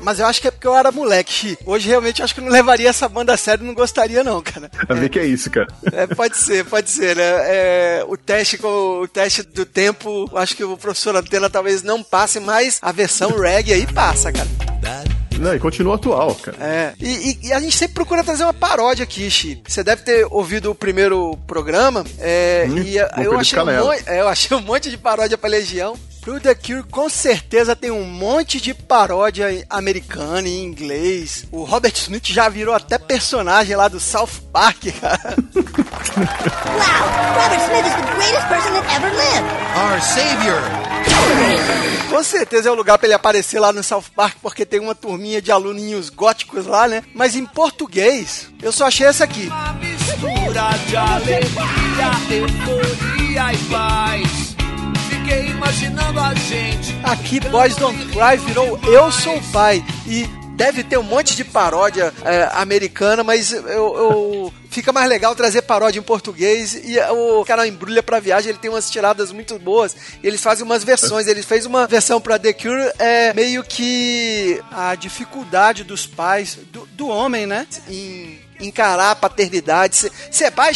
Mas 0.03 0.19
eu 0.19 0.27
acho 0.27 0.41
que 0.41 0.49
é 0.49 0.51
porque 0.51 0.67
eu 0.67 0.77
era 0.77 0.93
moleque. 0.93 1.59
Hoje 1.65 1.89
realmente 1.89 2.21
eu 2.21 2.25
acho 2.25 2.35
que 2.35 2.41
eu 2.41 2.45
não 2.45 2.53
levaria 2.53 2.89
essa 2.89 3.09
banda 3.09 3.35
a 3.35 3.37
sério, 3.37 3.65
não 3.65 3.75
gostaria, 3.75 4.25
não, 4.25 4.43
cara. 4.43 4.71
A 4.89 4.95
ver 4.95 5.09
que 5.09 5.19
é 5.19 5.27
isso, 5.27 5.51
cara. 5.51 5.69
É, 5.93 6.07
pode 6.07 6.37
ser, 6.37 6.65
pode 6.65 6.91
ser, 6.91 7.17
né? 7.17 7.25
É, 7.25 8.05
o 8.07 8.17
teste 8.17 8.59
com 8.59 9.01
o 9.01 9.09
teste 9.09 9.43
do 9.43 9.65
tempo, 9.65 10.31
acho 10.37 10.57
que 10.57 10.65
o 10.65 10.77
professor 10.77 11.17
Antena 11.17 11.51
talvez 11.51 11.83
não 11.83 12.03
passe, 12.03 12.41
mas 12.41 12.79
a 12.83 12.93
versão 12.93 13.39
reggae 13.39 13.73
aí 13.73 13.87
passa, 13.87 14.33
cara. 14.33 14.49
Não, 15.39 15.55
e 15.55 15.59
continua 15.59 15.97
atual, 15.97 16.35
cara. 16.35 16.57
É. 16.61 16.93
E, 17.01 17.09
e, 17.09 17.49
e, 17.49 17.53
a 17.53 17.61
gente 17.61 17.77
sempre 17.77 17.95
procura 17.95 18.25
trazer 18.25 18.45
uma 18.45 18.55
paródia 18.55 19.05
aqui, 19.05 19.31
Xi. 19.31 19.63
Você 19.67 19.83
deve 19.83 20.03
ter 20.03 20.27
ouvido 20.31 20.71
o 20.71 20.75
primeiro 20.75 21.37
programa. 21.47 22.05
É, 22.19 22.67
hum, 22.69 22.79
e 22.79 22.97
eu 22.97 23.39
achei, 23.39 23.59
um 23.59 23.85
monte, 23.85 24.05
é, 24.07 24.21
eu 24.21 24.29
achei 24.29 24.57
um 24.57 24.61
monte 24.61 24.91
de 24.91 24.97
paródia 24.97 25.37
pra 25.39 25.49
Legião. 25.49 25.97
Pro 26.27 26.41
The 26.41 26.57
Cure, 26.57 26.83
com 26.83 27.09
certeza 27.09 27.77
tem 27.77 27.93
um 27.93 28.03
monte 28.03 28.61
de 28.61 28.75
paródia 28.75 29.65
americana 29.71 30.49
em 30.49 30.65
inglês. 30.65 31.47
O 31.53 31.63
Robert 31.63 31.93
Smith 31.95 32.27
já 32.27 32.49
virou 32.49 32.75
até 32.75 32.99
personagem 32.99 33.77
lá 33.77 33.87
do 33.87 34.01
South 34.01 34.43
Park, 34.53 34.87
cara. 35.01 35.37
wow, 35.55 35.65
Robert 37.33 37.61
Smith 37.63 37.87
is 37.87 37.95
the 37.95 38.03
greatest 38.17 38.49
person 38.49 38.73
that 38.73 38.93
ever 38.97 39.13
lived. 39.13 39.49
Our 39.79 40.03
savior. 40.03 40.61
Com 42.11 42.25
certeza 42.25 42.71
é 42.71 42.73
o 42.73 42.75
lugar 42.75 42.99
para 42.99 43.07
ele 43.07 43.15
aparecer 43.15 43.61
lá 43.61 43.73
no 43.73 43.85
South 43.85 44.07
Park, 44.17 44.39
porque 44.43 44.67
tem 44.67 44.81
uma 44.81 44.97
turminha 44.97 45.41
de 45.41 45.53
aluninhos 45.53 46.11
góticos 46.11 46.67
lá, 46.67 46.89
né? 46.89 47.05
Mas 47.15 47.37
em 47.37 47.47
português, 47.47 48.49
eu 48.61 48.73
só 48.73 48.89
achei 48.89 49.07
essa 49.07 49.23
aqui. 49.23 49.47
Uma 49.47 49.75
mistura 49.75 50.71
de 50.89 50.97
alegria, 50.97 52.37
euforia 52.37 53.53
e 53.53 53.59
paz 53.71 54.46
fiquei 55.27 55.49
imaginando 55.49 56.21
a 56.21 56.33
gente. 56.35 56.97
Aqui, 57.03 57.41
Boys 57.41 57.75
Don't 57.75 57.99
Cry 58.07 58.37
virou 58.47 58.79
Eu 58.85 59.11
Sou 59.11 59.41
Pai. 59.53 59.85
E 60.07 60.25
deve 60.55 60.85
ter 60.85 60.97
um 60.97 61.03
monte 61.03 61.35
de 61.35 61.45
paródia 61.45 62.15
é, 62.25 62.49
americana, 62.53 63.25
mas 63.25 63.53
eu, 63.53 63.63
eu, 63.65 64.55
fica 64.71 64.93
mais 64.93 65.09
legal 65.09 65.35
trazer 65.35 65.63
paródia 65.63 65.99
em 65.99 66.03
português 66.03 66.75
e 66.75 66.97
o 67.11 67.45
cara 67.45 67.67
embrulha 67.67 68.03
pra 68.03 68.21
viagem, 68.21 68.51
ele 68.51 68.59
tem 68.59 68.71
umas 68.71 68.89
tiradas 68.89 69.33
muito 69.33 69.59
boas, 69.59 69.95
eles 70.23 70.41
fazem 70.41 70.65
umas 70.65 70.83
versões, 70.83 71.27
ele 71.27 71.43
fez 71.43 71.67
uma 71.67 71.87
versão 71.87 72.21
pra 72.21 72.39
The 72.39 72.55
Cure, 72.55 72.93
é 72.99 73.35
meio 73.35 73.63
que 73.63 74.59
a 74.71 74.95
dificuldade 74.95 75.85
dos 75.85 76.07
pais, 76.07 76.57
do, 76.73 76.87
do 76.93 77.09
homem, 77.09 77.47
né, 77.47 77.67
em 77.87 78.39
encarar 78.59 79.11
a 79.11 79.17
paternidade. 79.17 80.11
Pai, 80.55 80.73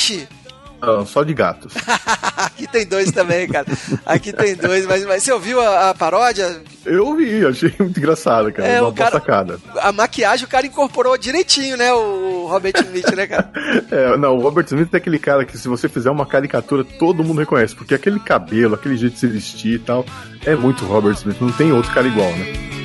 não, 0.81 1.07
só 1.07 1.23
de 1.23 1.35
gatos. 1.35 1.75
Aqui 2.37 2.67
tem 2.67 2.87
dois 2.87 3.11
também, 3.13 3.49
cara. 3.49 3.67
Aqui 4.07 4.33
tem 4.33 4.55
dois, 4.55 4.87
mas, 4.87 5.05
mas 5.05 5.23
você 5.23 5.33
ouviu 5.33 5.61
a, 5.61 5.91
a 5.91 5.95
paródia? 5.95 6.63
Eu 6.87 7.07
ouvi, 7.07 7.45
achei 7.45 7.73
muito 7.79 7.99
engraçado, 7.99 8.51
cara. 8.53 8.69
É, 8.69 8.81
uma 8.81 8.91
o 8.91 8.95
cara, 8.95 9.13
sacada. 9.13 9.59
A 9.81 9.93
maquiagem 9.93 10.47
o 10.47 10.49
cara 10.49 10.67
incorporou 10.67 11.17
direitinho, 11.19 11.77
né? 11.77 11.93
O 11.93 12.47
Robert 12.47 12.73
Smith, 12.77 13.15
né, 13.15 13.27
cara? 13.27 13.51
é, 13.91 14.17
não, 14.17 14.37
o 14.37 14.41
Robert 14.41 14.65
Smith 14.65 14.93
é 14.93 14.97
aquele 14.97 15.19
cara 15.19 15.45
que 15.45 15.59
se 15.59 15.69
você 15.69 15.89
fizer 15.89 16.11
uma 16.11 16.25
caricatura, 16.25 16.83
todo 16.83 17.23
mundo 17.23 17.41
reconhece. 17.41 17.75
Porque 17.75 17.95
aquele 17.95 18.19
cabelo, 18.19 18.75
aquele 18.75 18.97
jeito 18.97 19.15
de 19.15 19.21
se 19.21 19.27
vestir 19.27 19.75
e 19.75 19.79
tal, 19.79 20.05
é 20.45 20.55
muito 20.55 20.85
Robert 20.87 21.15
Smith. 21.15 21.41
Não 21.41 21.53
tem 21.53 21.73
outro 21.73 21.93
cara 21.93 22.07
igual, 22.07 22.31
né? 22.33 22.80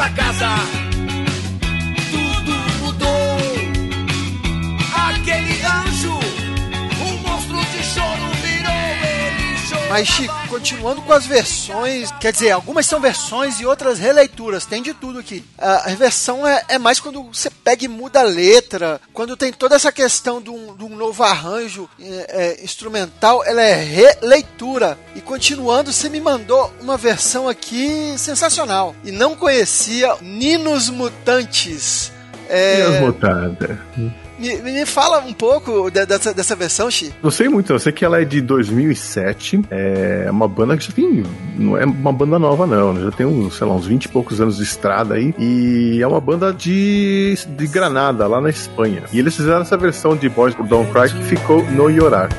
la 0.00 0.08
casa. 0.14 0.79
Mas, 9.90 10.06
Chico, 10.06 10.32
continuando 10.48 11.02
com 11.02 11.12
as 11.12 11.26
versões, 11.26 12.12
quer 12.20 12.30
dizer, 12.30 12.52
algumas 12.52 12.86
são 12.86 13.00
versões 13.00 13.58
e 13.58 13.66
outras 13.66 13.98
releituras, 13.98 14.64
tem 14.64 14.80
de 14.80 14.94
tudo 14.94 15.18
aqui. 15.18 15.44
A 15.58 15.92
versão 15.96 16.46
é, 16.46 16.62
é 16.68 16.78
mais 16.78 17.00
quando 17.00 17.24
você 17.24 17.50
pega 17.50 17.86
e 17.86 17.88
muda 17.88 18.20
a 18.20 18.22
letra, 18.22 19.00
quando 19.12 19.36
tem 19.36 19.52
toda 19.52 19.74
essa 19.74 19.90
questão 19.90 20.40
de 20.40 20.48
um, 20.48 20.76
de 20.76 20.84
um 20.84 20.94
novo 20.94 21.24
arranjo 21.24 21.90
é, 22.00 22.26
é, 22.60 22.64
instrumental, 22.64 23.44
ela 23.44 23.62
é 23.62 23.82
releitura. 23.82 24.96
E 25.16 25.20
continuando, 25.20 25.92
você 25.92 26.08
me 26.08 26.20
mandou 26.20 26.72
uma 26.80 26.96
versão 26.96 27.48
aqui 27.48 28.14
sensacional. 28.16 28.94
E 29.02 29.10
não 29.10 29.34
conhecia 29.34 30.16
Ninos 30.20 30.88
Mutantes. 30.88 32.12
É... 32.48 32.76
Ninos 32.76 33.00
Mutantes. 33.00 33.76
Me, 34.40 34.56
me 34.62 34.86
fala 34.86 35.18
um 35.18 35.34
pouco 35.34 35.90
de, 35.90 36.06
dessa, 36.06 36.32
dessa 36.32 36.56
versão, 36.56 36.90
Xi. 36.90 37.12
Não 37.22 37.30
sei 37.30 37.48
muito, 37.48 37.72
eu 37.72 37.78
sei 37.78 37.92
que 37.92 38.04
ela 38.04 38.20
é 38.20 38.24
de 38.24 38.40
2007. 38.40 39.62
É 39.70 40.28
uma 40.30 40.48
banda 40.48 40.76
que 40.76 40.86
já 40.86 40.92
tem. 40.92 41.22
Não 41.56 41.76
é 41.76 41.84
uma 41.84 42.12
banda 42.12 42.38
nova, 42.38 42.66
não. 42.66 42.94
Né? 42.94 43.04
Já 43.04 43.10
tem 43.10 43.26
uns, 43.26 43.56
sei 43.56 43.66
lá, 43.66 43.74
uns 43.74 43.86
20 43.86 44.04
e 44.04 44.08
poucos 44.08 44.40
anos 44.40 44.56
de 44.56 44.62
estrada 44.62 45.14
aí. 45.14 45.34
E 45.38 46.00
é 46.00 46.06
uma 46.06 46.20
banda 46.20 46.52
de, 46.52 47.38
de 47.48 47.66
Granada, 47.66 48.26
lá 48.26 48.40
na 48.40 48.48
Espanha. 48.48 49.02
E 49.12 49.18
eles 49.18 49.36
fizeram 49.36 49.60
essa 49.60 49.76
versão 49.76 50.16
de 50.16 50.28
Boys 50.28 50.54
Don't 50.54 50.90
Cry 50.90 51.10
que 51.10 51.24
ficou 51.24 51.62
No 51.70 51.88
Llorar. 51.88 52.30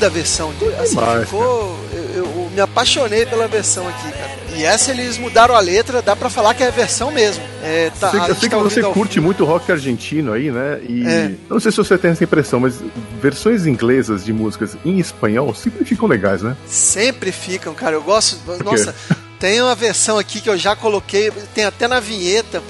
Linda 0.00 0.06
a 0.06 0.10
versão. 0.10 0.52
Assim, 0.78 0.96
ficou. 1.24 1.78
Eu, 1.92 2.24
eu, 2.24 2.50
me 2.50 2.60
apaixonei 2.60 3.26
pela 3.26 3.46
versão 3.46 3.86
aqui, 3.86 4.10
cara. 4.10 4.30
e 4.56 4.64
essa 4.64 4.90
eles 4.90 5.16
mudaram 5.18 5.54
a 5.54 5.60
letra, 5.60 6.02
dá 6.02 6.16
pra 6.16 6.28
falar 6.28 6.52
que 6.54 6.64
é 6.64 6.66
a 6.66 6.70
versão 6.70 7.12
mesmo. 7.12 7.44
É, 7.62 7.92
tá, 8.00 8.08
eu 8.28 8.34
sei, 8.34 8.48
que 8.48 8.56
tá 8.56 8.58
você 8.58 8.82
curte 8.82 9.20
muito 9.20 9.44
rock 9.44 9.70
argentino 9.70 10.32
aí, 10.32 10.50
né? 10.50 10.80
E 10.88 11.06
é. 11.06 11.32
não 11.48 11.60
sei 11.60 11.70
se 11.70 11.76
você 11.76 11.96
tem 11.96 12.10
essa 12.10 12.24
impressão, 12.24 12.58
mas 12.58 12.82
versões 13.22 13.66
inglesas 13.66 14.24
de 14.24 14.32
músicas 14.32 14.76
em 14.84 14.98
espanhol 14.98 15.54
sempre 15.54 15.84
ficam 15.84 16.08
legais, 16.08 16.42
né? 16.42 16.56
Sempre 16.66 17.30
ficam, 17.30 17.72
cara. 17.72 17.94
Eu 17.94 18.02
gosto. 18.02 18.38
Nossa, 18.64 18.94
tem 19.38 19.60
uma 19.60 19.74
versão 19.76 20.18
aqui 20.18 20.40
que 20.40 20.50
eu 20.50 20.58
já 20.58 20.74
coloquei, 20.74 21.30
tem 21.54 21.64
até 21.64 21.86
na 21.86 22.00
vinheta 22.00 22.60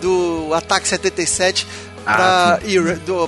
do 0.00 0.52
Ataque 0.54 0.88
77 0.88 1.66
ah, 2.06 2.58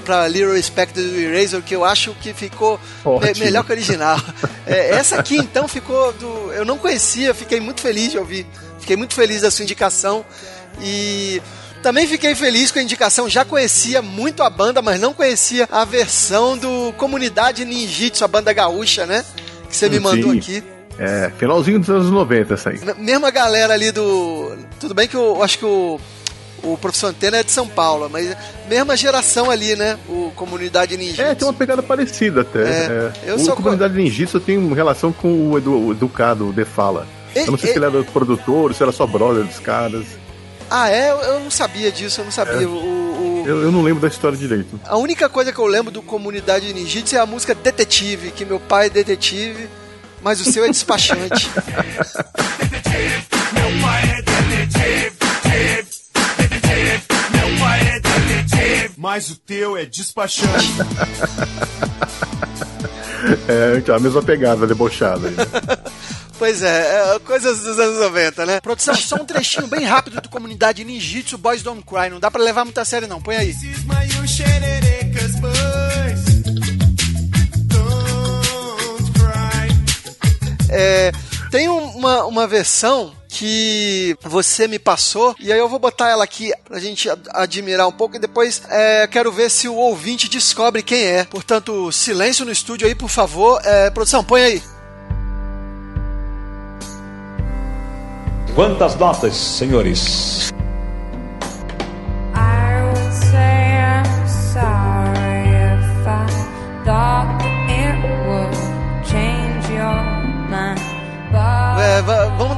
pra 0.04 0.28
Little 0.28 0.52
Respect 0.52 0.94
do 0.94 1.18
Eraser, 1.18 1.62
que 1.62 1.74
eu 1.74 1.84
acho 1.84 2.14
que 2.14 2.32
ficou 2.32 2.78
me, 3.04 3.40
melhor 3.40 3.64
que 3.64 3.72
o 3.72 3.74
original. 3.74 4.18
é, 4.66 4.90
essa 4.90 5.18
aqui, 5.18 5.36
então, 5.36 5.66
ficou 5.66 6.12
do. 6.12 6.52
Eu 6.52 6.64
não 6.64 6.78
conhecia, 6.78 7.34
fiquei 7.34 7.60
muito 7.60 7.80
feliz 7.80 8.12
de 8.12 8.18
ouvir. 8.18 8.46
Fiquei 8.80 8.96
muito 8.96 9.14
feliz 9.14 9.42
da 9.42 9.50
sua 9.50 9.64
indicação. 9.64 10.24
E. 10.80 11.42
Também 11.82 12.08
fiquei 12.08 12.34
feliz 12.34 12.72
com 12.72 12.80
a 12.80 12.82
indicação, 12.82 13.28
já 13.28 13.44
conhecia 13.44 14.02
muito 14.02 14.42
a 14.42 14.50
banda, 14.50 14.82
mas 14.82 15.00
não 15.00 15.14
conhecia 15.14 15.68
a 15.70 15.84
versão 15.84 16.58
do 16.58 16.92
Comunidade 16.96 17.64
Ninjitsu, 17.64 18.24
a 18.24 18.28
banda 18.28 18.52
gaúcha, 18.52 19.06
né? 19.06 19.24
Que 19.68 19.76
você 19.76 19.88
me 19.88 20.00
mandou 20.00 20.32
Sim. 20.32 20.38
aqui. 20.38 20.64
É, 20.98 21.30
finalzinho 21.38 21.78
dos 21.78 21.88
anos 21.88 22.10
90 22.10 22.54
essa 22.54 22.70
aí. 22.70 22.80
Mesma 22.98 23.30
galera 23.30 23.74
ali 23.74 23.92
do. 23.92 24.56
Tudo 24.80 24.94
bem 24.94 25.06
que 25.06 25.14
eu 25.14 25.40
acho 25.42 25.58
que 25.58 25.64
o 25.64 26.00
o 26.62 26.76
Professor 26.76 27.08
Antena 27.08 27.38
é 27.38 27.42
de 27.42 27.50
São 27.50 27.66
Paulo, 27.66 28.08
mas 28.10 28.36
mesma 28.68 28.96
geração 28.96 29.50
ali, 29.50 29.76
né? 29.76 29.98
O 30.08 30.32
Comunidade 30.34 30.96
Ninjitsu. 30.96 31.22
É, 31.22 31.34
tem 31.34 31.46
uma 31.46 31.54
pegada 31.54 31.82
parecida 31.82 32.42
até. 32.42 32.62
É, 32.62 33.12
é. 33.26 33.34
o 33.34 33.56
Comunidade 33.56 33.94
co... 33.94 34.00
Ninjitsu 34.00 34.40
tem 34.40 34.72
relação 34.72 35.12
com 35.12 35.50
o 35.50 35.58
Edu, 35.58 35.92
Educado, 35.92 36.48
o 36.48 36.52
Defala. 36.52 37.06
E, 37.34 37.40
eu 37.40 37.50
não 37.50 37.58
sei 37.58 37.70
e... 37.70 37.72
se 37.72 37.78
ele 37.78 37.86
era 37.86 38.02
produtor, 38.04 38.74
se 38.74 38.82
era 38.82 38.92
só 38.92 39.06
brother 39.06 39.44
dos 39.44 39.58
caras. 39.58 40.04
Ah, 40.70 40.90
é? 40.90 41.10
Eu 41.10 41.40
não 41.40 41.50
sabia 41.50 41.90
disso, 41.90 42.20
eu 42.20 42.24
não 42.26 42.32
sabia. 42.32 42.62
É. 42.62 42.66
O, 42.66 42.70
o... 42.70 43.44
Eu, 43.46 43.62
eu, 43.62 43.72
não 43.72 43.82
lembro 43.82 44.02
da 44.02 44.08
história 44.08 44.36
direito. 44.36 44.78
A 44.84 44.96
única 44.96 45.28
coisa 45.28 45.52
que 45.52 45.58
eu 45.58 45.66
lembro 45.66 45.90
do 45.90 46.02
Comunidade 46.02 46.72
Ninjitsu 46.72 47.16
é 47.16 47.18
a 47.18 47.26
música 47.26 47.54
Detetive, 47.54 48.30
que 48.30 48.44
meu 48.44 48.60
pai 48.60 48.86
é 48.86 48.90
detetive, 48.90 49.68
mas 50.20 50.40
o 50.40 50.44
seu 50.44 50.64
é 50.64 50.68
despachante. 50.68 51.50
meu 53.54 53.80
pai 53.80 54.02
é 54.02 54.22
detetive. 54.22 55.17
Mas 58.98 59.30
o 59.30 59.36
teu 59.36 59.76
é 59.76 59.86
despachante. 59.86 60.66
é, 63.46 63.92
a 63.92 64.00
mesma 64.00 64.20
pegada 64.20 64.66
debochada. 64.66 65.30
Pois 66.36 66.62
é, 66.62 67.16
é, 67.16 67.18
coisas 67.18 67.62
dos 67.62 67.80
anos 67.80 67.98
90, 67.98 68.46
né? 68.46 68.60
Produção, 68.60 68.94
só 68.94 69.16
um 69.16 69.24
trechinho 69.24 69.66
bem 69.66 69.84
rápido 69.84 70.20
do 70.20 70.28
Comunidade 70.28 70.84
Ninjitsu 70.84 71.36
Boys 71.36 71.64
Don't 71.64 71.82
Cry. 71.82 72.08
Não 72.08 72.20
dá 72.20 72.30
pra 72.30 72.40
levar 72.40 72.64
muita 72.64 72.84
sério, 72.84 73.08
não. 73.08 73.20
Põe 73.20 73.34
aí. 73.34 73.56
É, 80.68 81.10
tem 81.50 81.68
uma, 81.68 82.24
uma 82.24 82.46
versão 82.46 83.17
que 83.38 84.16
você 84.20 84.66
me 84.66 84.80
passou, 84.80 85.32
e 85.38 85.52
aí 85.52 85.58
eu 85.58 85.68
vou 85.68 85.78
botar 85.78 86.08
ela 86.08 86.24
aqui 86.24 86.52
pra 86.64 86.80
gente 86.80 87.08
admirar 87.30 87.86
um 87.86 87.92
pouco 87.92 88.16
e 88.16 88.18
depois 88.18 88.60
é, 88.68 89.06
quero 89.06 89.30
ver 89.30 89.48
se 89.48 89.68
o 89.68 89.76
ouvinte 89.76 90.28
descobre 90.28 90.82
quem 90.82 91.04
é. 91.04 91.24
Portanto, 91.24 91.92
silêncio 91.92 92.44
no 92.44 92.50
estúdio 92.50 92.88
aí, 92.88 92.96
por 92.96 93.08
favor. 93.08 93.60
É, 93.64 93.90
produção, 93.90 94.24
põe 94.24 94.42
aí. 94.42 94.62
Quantas 98.56 98.96
notas, 98.96 99.36
senhores? 99.36 100.52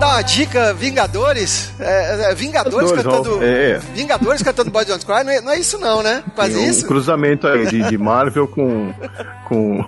Dar 0.00 0.14
uma 0.14 0.22
dica, 0.22 0.72
Vingadores? 0.72 1.70
É, 1.78 2.30
é, 2.30 2.34
Vingadores 2.34 2.90
cantando. 2.90 3.44
É. 3.44 3.78
Vingadores 3.94 4.42
cantando 4.42 4.70
Boy 4.70 4.84
Don't 4.84 5.04
Cry, 5.04 5.22
não 5.22 5.30
é, 5.30 5.40
não 5.42 5.52
é, 5.52 5.58
isso 5.58 5.78
não, 5.78 6.02
né? 6.02 6.24
Quase 6.34 6.56
um 6.56 6.64
isso. 6.64 6.86
cruzamento 6.86 7.46
aí 7.46 7.66
de, 7.66 7.82
de 7.82 7.98
Marvel 7.98 8.48
com. 8.48 8.92
com. 9.46 9.84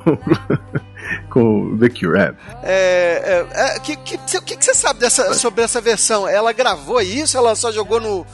com 1.28 1.78
The 1.78 1.88
Cure. 1.88 2.18
É. 2.18 2.34
É, 2.62 3.46
é, 3.52 3.76
é 3.76 3.80
que, 3.80 3.96
que, 3.96 4.16
o 4.16 4.42
que, 4.42 4.56
que 4.56 4.64
você 4.64 4.74
sabe 4.74 5.00
dessa, 5.00 5.34
sobre 5.34 5.64
essa 5.64 5.80
versão? 5.80 6.28
Ela 6.28 6.52
gravou 6.52 7.00
isso? 7.00 7.36
Ela 7.36 7.56
só 7.56 7.72
jogou 7.72 7.98
no, 7.98 8.26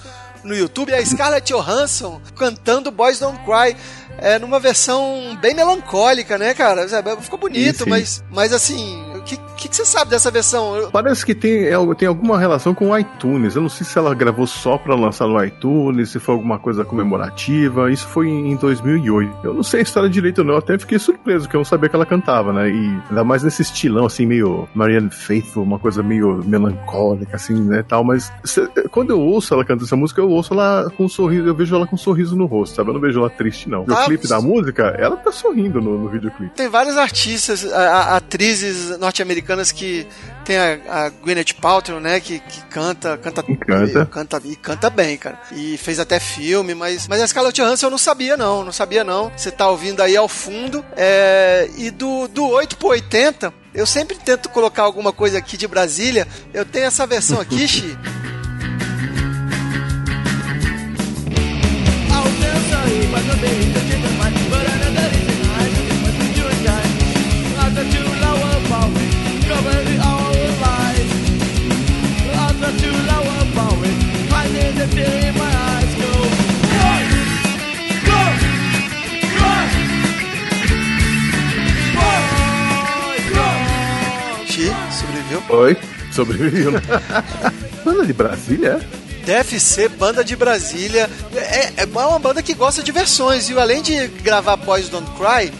no 0.42 0.54
YouTube? 0.54 0.92
A 0.92 1.04
Scarlett 1.04 1.52
Johansson 1.52 2.20
cantando 2.36 2.90
Boys 2.90 3.20
Don't 3.20 3.38
Cry 3.44 3.76
é, 4.18 4.38
numa 4.38 4.58
versão 4.58 5.38
bem 5.40 5.54
melancólica, 5.54 6.36
né, 6.36 6.54
cara? 6.54 6.86
Ficou 7.20 7.38
bonito, 7.38 7.78
sim, 7.78 7.84
sim. 7.84 7.90
mas, 7.90 8.24
mas 8.30 8.52
assim, 8.52 9.00
o 9.16 9.22
que, 9.22 9.38
que, 9.58 9.68
que, 9.68 9.76
você 9.76 9.84
sabe 9.84 10.10
dessa 10.10 10.30
versão? 10.30 10.88
Parece 10.92 11.26
que 11.26 11.34
tem, 11.34 11.66
é, 11.66 11.94
tem 11.96 12.06
alguma 12.06 12.38
relação 12.38 12.72
com 12.72 12.90
o 12.90 12.98
iTunes. 12.98 13.56
Eu 13.56 13.62
não 13.62 13.68
sei 13.68 13.84
se 13.84 13.98
ela 13.98 14.14
gravou 14.14 14.46
só 14.46 14.78
pra 14.78 14.94
lançar 14.94 15.26
no 15.26 15.42
iTunes, 15.44 16.10
se 16.10 16.20
foi 16.20 16.34
alguma 16.34 16.58
coisa 16.58 16.84
comemorativa. 16.84 17.90
Isso 17.90 18.06
foi 18.06 18.28
em 18.28 18.54
2008. 18.56 19.38
Eu 19.42 19.54
não 19.54 19.62
sei 19.62 19.80
a 19.80 19.82
história 19.82 20.08
direito, 20.08 20.44
não. 20.44 20.54
Eu 20.54 20.58
até 20.58 20.78
fiquei 20.78 20.98
surpreso, 20.98 21.44
porque 21.44 21.56
eu 21.56 21.60
não 21.60 21.64
sabia 21.64 21.88
que 21.88 21.96
ela 21.96 22.06
cantava, 22.06 22.52
né? 22.52 22.70
E 22.70 23.02
ainda 23.10 23.24
mais 23.24 23.42
nesse 23.42 23.62
estilão, 23.62 24.06
assim, 24.06 24.26
meio 24.26 24.68
Marianne 24.74 25.10
Faithful, 25.10 25.64
uma 25.64 25.78
coisa 25.78 26.02
meio 26.02 26.42
melancólica, 26.44 27.36
assim, 27.36 27.54
né, 27.54 27.82
tal. 27.86 28.04
Mas 28.04 28.32
quando 28.90 29.10
eu 29.10 29.20
ouço 29.20 29.52
ela 29.52 29.64
cantando 29.64 29.84
essa 29.84 29.96
música, 29.96 30.20
eu 30.20 30.30
ouço 30.30 30.54
ela 30.54 30.90
com 30.96 31.04
um 31.04 31.08
sorriso, 31.08 31.46
eu 31.46 31.54
vejo 31.54 31.74
ela 31.74 31.86
com 31.86 31.96
um 31.96 31.98
sorriso 31.98 32.36
no 32.36 32.46
rosto, 32.46 32.76
sabe? 32.76 32.90
Eu 32.90 32.94
não 32.94 33.00
vejo 33.00 33.18
ela 33.18 33.30
triste, 33.30 33.68
não. 33.68 33.84
Ah, 33.88 34.04
clipe 34.04 34.28
da 34.28 34.40
música, 34.40 34.94
ela 34.98 35.16
tá 35.16 35.32
sorrindo 35.32 35.80
no, 35.80 35.98
no 35.98 36.08
videoclipe. 36.08 36.54
Tem 36.54 36.68
vários 36.68 36.96
artistas, 36.96 37.70
a, 37.72 37.78
a, 37.78 38.16
atrizes 38.16 38.96
norte-americanas 38.98 39.47
que 39.72 40.06
tem 40.44 40.56
a, 40.56 40.78
a 40.88 41.08
Gwyneth 41.11 41.54
Paltrow, 41.61 42.00
né, 42.00 42.20
que, 42.20 42.38
que 42.38 42.62
canta, 42.66 43.16
canta, 43.18 43.44
e 43.48 43.56
canta. 43.56 44.00
E, 44.00 44.06
canta 44.06 44.42
e 44.44 44.56
canta 44.56 44.90
bem, 44.90 45.16
cara. 45.16 45.38
E 45.52 45.76
fez 45.76 45.98
até 45.98 46.18
filme, 46.20 46.74
mas 46.74 47.08
mas 47.08 47.20
a 47.20 47.26
Scarlett 47.26 47.61
Johansson 47.61 47.87
eu 47.87 47.90
não 47.90 47.98
sabia 47.98 48.37
não, 48.37 48.64
não 48.64 48.72
sabia 48.72 49.04
não. 49.04 49.30
Você 49.37 49.50
tá 49.50 49.68
ouvindo 49.68 50.02
aí 50.02 50.16
ao 50.16 50.28
fundo. 50.28 50.84
É, 50.96 51.68
e 51.76 51.90
do 51.90 52.28
do 52.28 52.46
8 52.46 52.76
pro 52.76 52.88
80, 52.88 53.52
eu 53.74 53.87
sempre 53.87 54.16
tento 54.16 54.48
colocar 54.48 54.82
alguma 54.82 55.12
coisa 55.12 55.38
aqui 55.38 55.56
de 55.56 55.66
Brasília. 55.66 56.26
Eu 56.52 56.64
tenho 56.64 56.87
essa 56.87 57.06
versão 57.06 57.40
aqui, 57.40 57.66
Xi. 57.66 57.98
Oi, 86.18 86.24
sobreviveu. 86.24 86.72
Banda 87.85 88.07
de 88.07 88.12
Brasília? 88.12 88.81
Deve 89.24 89.61
ser 89.61 89.90
banda 89.90 90.24
de 90.24 90.35
Brasília. 90.35 91.09
É, 91.35 91.83
é 91.83 91.85
uma 91.85 92.18
banda 92.18 92.42
que 92.42 92.54
gosta 92.54 92.83
de 92.83 92.90
versões. 92.90 93.48
E 93.48 93.59
além 93.59 93.83
de 93.83 94.09
gravar 94.09 94.57
Boys 94.57 94.88
Don't 94.88 95.09
Cry, 95.12 95.52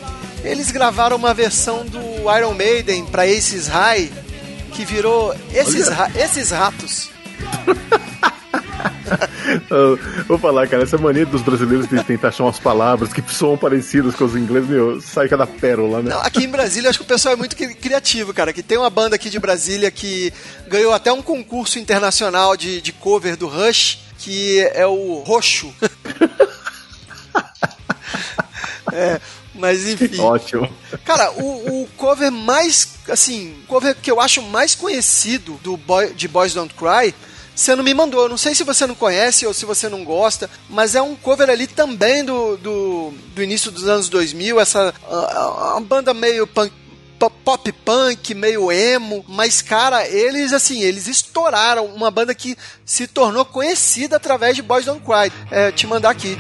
eles 0.43 0.71
gravaram 0.71 1.17
uma 1.17 1.35
versão 1.35 1.85
do 1.85 2.01
Iron 2.37 2.55
Maiden 2.55 3.05
para 3.05 3.25
Aces 3.25 3.67
High 3.67 4.11
que 4.73 4.85
virou 4.85 5.35
esses, 5.53 5.89
ra 5.89 6.11
esses 6.17 6.51
ratos. 6.51 7.11
Vou 10.27 10.39
falar, 10.39 10.67
cara, 10.69 10.83
essa 10.83 10.99
mania 10.99 11.27
dos 11.27 11.43
brasileiros 11.43 11.89
de 11.89 12.03
tentar 12.05 12.29
achar 12.29 12.45
umas 12.45 12.59
palavras 12.59 13.13
que 13.13 13.23
são 13.33 13.57
parecidas 13.57 14.15
com 14.15 14.25
os 14.25 14.37
ingleses, 14.37 14.69
meu, 14.69 15.01
sai 15.01 15.29
cada 15.29 15.47
pérola, 15.47 16.03
né? 16.03 16.11
Não, 16.11 16.21
aqui 16.21 16.45
em 16.45 16.49
Brasília, 16.49 16.91
acho 16.91 16.99
que 16.99 17.05
o 17.05 17.09
pessoal 17.09 17.35
é 17.35 17.37
muito 17.37 17.57
criativo, 17.57 18.35
cara. 18.35 18.53
Que 18.53 18.63
tem 18.63 18.79
uma 18.79 18.91
banda 18.91 19.17
aqui 19.17 19.31
de 19.31 19.39
Brasília 19.39 19.91
que 19.91 20.33
ganhou 20.67 20.93
até 20.93 21.13
um 21.13 21.23
concurso 21.23 21.79
internacional 21.79 22.57
de, 22.57 22.81
de 22.81 22.93
cover 22.93 23.37
do 23.37 23.47
Rush, 23.47 24.01
que 24.19 24.61
é 24.75 24.87
o 24.87 25.23
Roxo. 25.27 25.73
é, 28.93 29.21
mas 29.55 29.89
enfim. 29.89 30.21
Ótimo. 30.21 30.69
Cara, 31.05 31.33
o, 31.33 31.83
o, 31.83 31.89
cover 31.97 32.31
mais, 32.31 32.89
assim, 33.09 33.57
cover 33.67 33.97
que 34.01 34.11
eu 34.11 34.21
acho 34.21 34.43
mais 34.43 34.75
conhecido 34.75 35.59
do 35.63 35.77
Boy, 35.77 36.13
de 36.15 36.29
Boys 36.29 36.55
Don't 36.55 36.75
Cry, 36.75 37.15
você 37.59 37.75
não 37.75 37.83
me 37.83 37.93
mandou. 37.93 38.23
Eu 38.23 38.29
não 38.29 38.37
sei 38.37 38.55
se 38.55 38.63
você 38.63 38.87
não 38.87 38.95
conhece 38.95 39.45
ou 39.47 39.53
se 39.53 39.65
você 39.65 39.89
não 39.89 40.05
gosta, 40.05 40.49
mas 40.71 40.95
é 40.95 41.03
um 41.03 41.17
cover 41.17 41.51
ali 41.51 41.67
também 41.67 42.25
do, 42.25 42.57
do, 42.57 43.13
do 43.35 43.43
início 43.43 43.71
dos 43.71 43.89
anos 43.89 44.09
2000, 44.09 44.61
essa 44.61 44.95
uma 45.09 45.81
banda 45.81 46.15
meio 46.15 46.47
punk, 46.47 46.73
pop 47.19 47.73
punk, 47.73 48.35
meio 48.35 48.71
emo, 48.71 49.25
mas 49.27 49.61
cara, 49.61 50.07
eles 50.07 50.53
assim, 50.53 50.81
eles 50.83 51.09
estouraram 51.09 51.87
uma 51.87 52.11
banda 52.11 52.35
que 52.35 52.57
se 52.85 53.07
tornou 53.07 53.45
conhecida 53.45 54.17
através 54.17 54.55
de 54.55 54.63
Boys 54.63 54.85
Don't 54.85 55.03
Cry. 55.05 55.33
É, 55.51 55.73
te 55.73 55.87
mandar 55.87 56.11
aqui. 56.11 56.39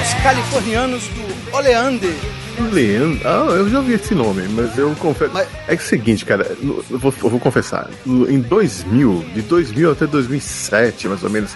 Os 0.03 0.15
californianos 0.23 1.03
do 1.09 1.57
Oleander. 1.57 2.13
Leandro. 2.73 3.21
Ah, 3.27 3.47
eu 3.57 3.69
já 3.71 3.79
ouvi 3.79 3.95
esse 3.95 4.15
nome, 4.15 4.43
mas 4.49 4.77
eu 4.77 4.95
confesso. 4.97 5.31
Mas- 5.33 5.49
É 5.67 5.75
é 5.75 5.77
o 5.77 5.81
seguinte, 5.81 6.25
cara, 6.25 6.45
eu 6.63 6.85
vou, 6.99 7.15
eu 7.23 7.31
vou 7.31 7.41
confessar. 7.41 7.89
Em 8.07 8.41
2000, 8.41 9.25
de 9.35 9.43
2000 9.43 9.91
até 9.93 10.07
2007, 10.07 11.09
mais 11.09 11.23
ou 11.23 11.31
menos, 11.31 11.53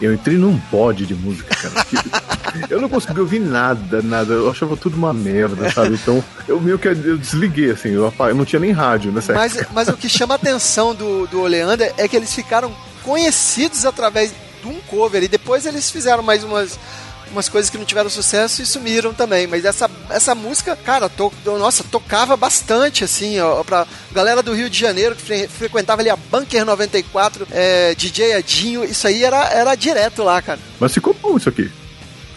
eu 0.00 0.12
entrei 0.14 0.36
num 0.38 0.56
bode 0.70 1.06
de 1.06 1.14
música, 1.14 1.54
cara. 1.54 1.86
eu 2.70 2.80
não 2.80 2.88
consegui 2.88 3.20
ouvir 3.20 3.40
nada, 3.40 4.00
nada. 4.00 4.32
Eu 4.34 4.50
achava 4.50 4.76
tudo 4.76 4.96
uma 4.96 5.12
merda, 5.12 5.70
sabe? 5.70 5.94
Então, 5.94 6.22
eu 6.46 6.60
meio 6.60 6.78
que 6.78 6.88
eu 6.88 7.18
desliguei, 7.18 7.70
assim. 7.72 7.90
Eu 7.90 8.12
não 8.34 8.44
tinha 8.44 8.60
nem 8.60 8.72
rádio 8.72 9.12
nessa 9.12 9.32
Mas, 9.34 9.54
época. 9.56 9.70
mas 9.74 9.88
o 9.88 9.96
que 9.96 10.08
chama 10.08 10.34
a 10.34 10.36
atenção 10.36 10.94
do, 10.94 11.26
do 11.26 11.40
Oleander 11.42 11.92
é 11.98 12.06
que 12.08 12.16
eles 12.16 12.32
ficaram 12.34 12.72
conhecidos 13.02 13.84
através 13.84 14.30
de 14.62 14.68
um 14.68 14.80
cover 14.88 15.22
e 15.22 15.28
depois 15.28 15.66
eles 15.66 15.90
fizeram 15.90 16.22
mais 16.22 16.42
umas, 16.42 16.78
umas 17.32 17.48
coisas 17.48 17.70
que 17.70 17.78
não 17.78 17.84
tiveram 17.84 18.08
sucesso 18.10 18.62
e 18.62 18.66
sumiram 18.66 19.12
também. 19.14 19.46
Mas 19.46 19.64
essa, 19.64 19.90
essa 20.10 20.34
música, 20.34 20.74
cara, 20.76 21.08
to, 21.08 21.32
nossa, 21.44 21.84
tocava 21.84 22.36
bastante, 22.36 23.04
assim, 23.04 23.38
ó, 23.40 23.62
pra 23.64 23.86
galera 24.12 24.42
do 24.42 24.52
Rio 24.54 24.68
de 24.70 24.78
Janeiro 24.78 25.14
que 25.16 25.22
fre- 25.22 25.48
frequentava 25.48 26.02
ali 26.02 26.10
a 26.10 26.16
Bunker 26.16 26.64
94, 26.64 27.46
é, 27.50 27.94
DJ 27.94 28.34
Adinho, 28.34 28.84
isso 28.84 29.06
aí 29.06 29.24
era, 29.24 29.44
era 29.50 29.74
direto 29.74 30.22
lá, 30.22 30.40
cara. 30.42 30.58
Mas 30.80 30.92
ficou 30.94 31.14
bom 31.14 31.36
isso 31.36 31.48
aqui. 31.48 31.70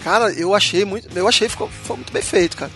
Cara, 0.03 0.31
eu 0.33 0.55
achei 0.55 0.83
muito. 0.83 1.07
Eu 1.15 1.27
achei 1.27 1.47
ficou, 1.47 1.67
ficou 1.69 1.95
muito 1.95 2.11
bem 2.11 2.23
feito, 2.23 2.57
cara. 2.57 2.71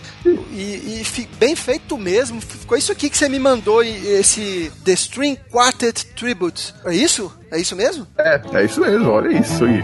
E, 0.52 1.00
e 1.00 1.04
fi- 1.04 1.28
bem 1.40 1.56
feito 1.56 1.98
mesmo. 1.98 2.40
Ficou 2.40 2.78
isso 2.78 2.92
aqui 2.92 3.10
que 3.10 3.18
você 3.18 3.28
me 3.28 3.40
mandou, 3.40 3.82
esse 3.82 4.70
The 4.84 4.92
String 4.92 5.36
Quartet 5.50 6.06
Tribute. 6.14 6.72
É 6.84 6.94
isso? 6.94 7.32
É 7.50 7.58
isso 7.58 7.74
mesmo? 7.74 8.06
É, 8.16 8.40
é 8.52 8.64
isso 8.64 8.80
mesmo, 8.80 9.10
olha 9.10 9.36
isso 9.40 9.64
aí. 9.64 9.82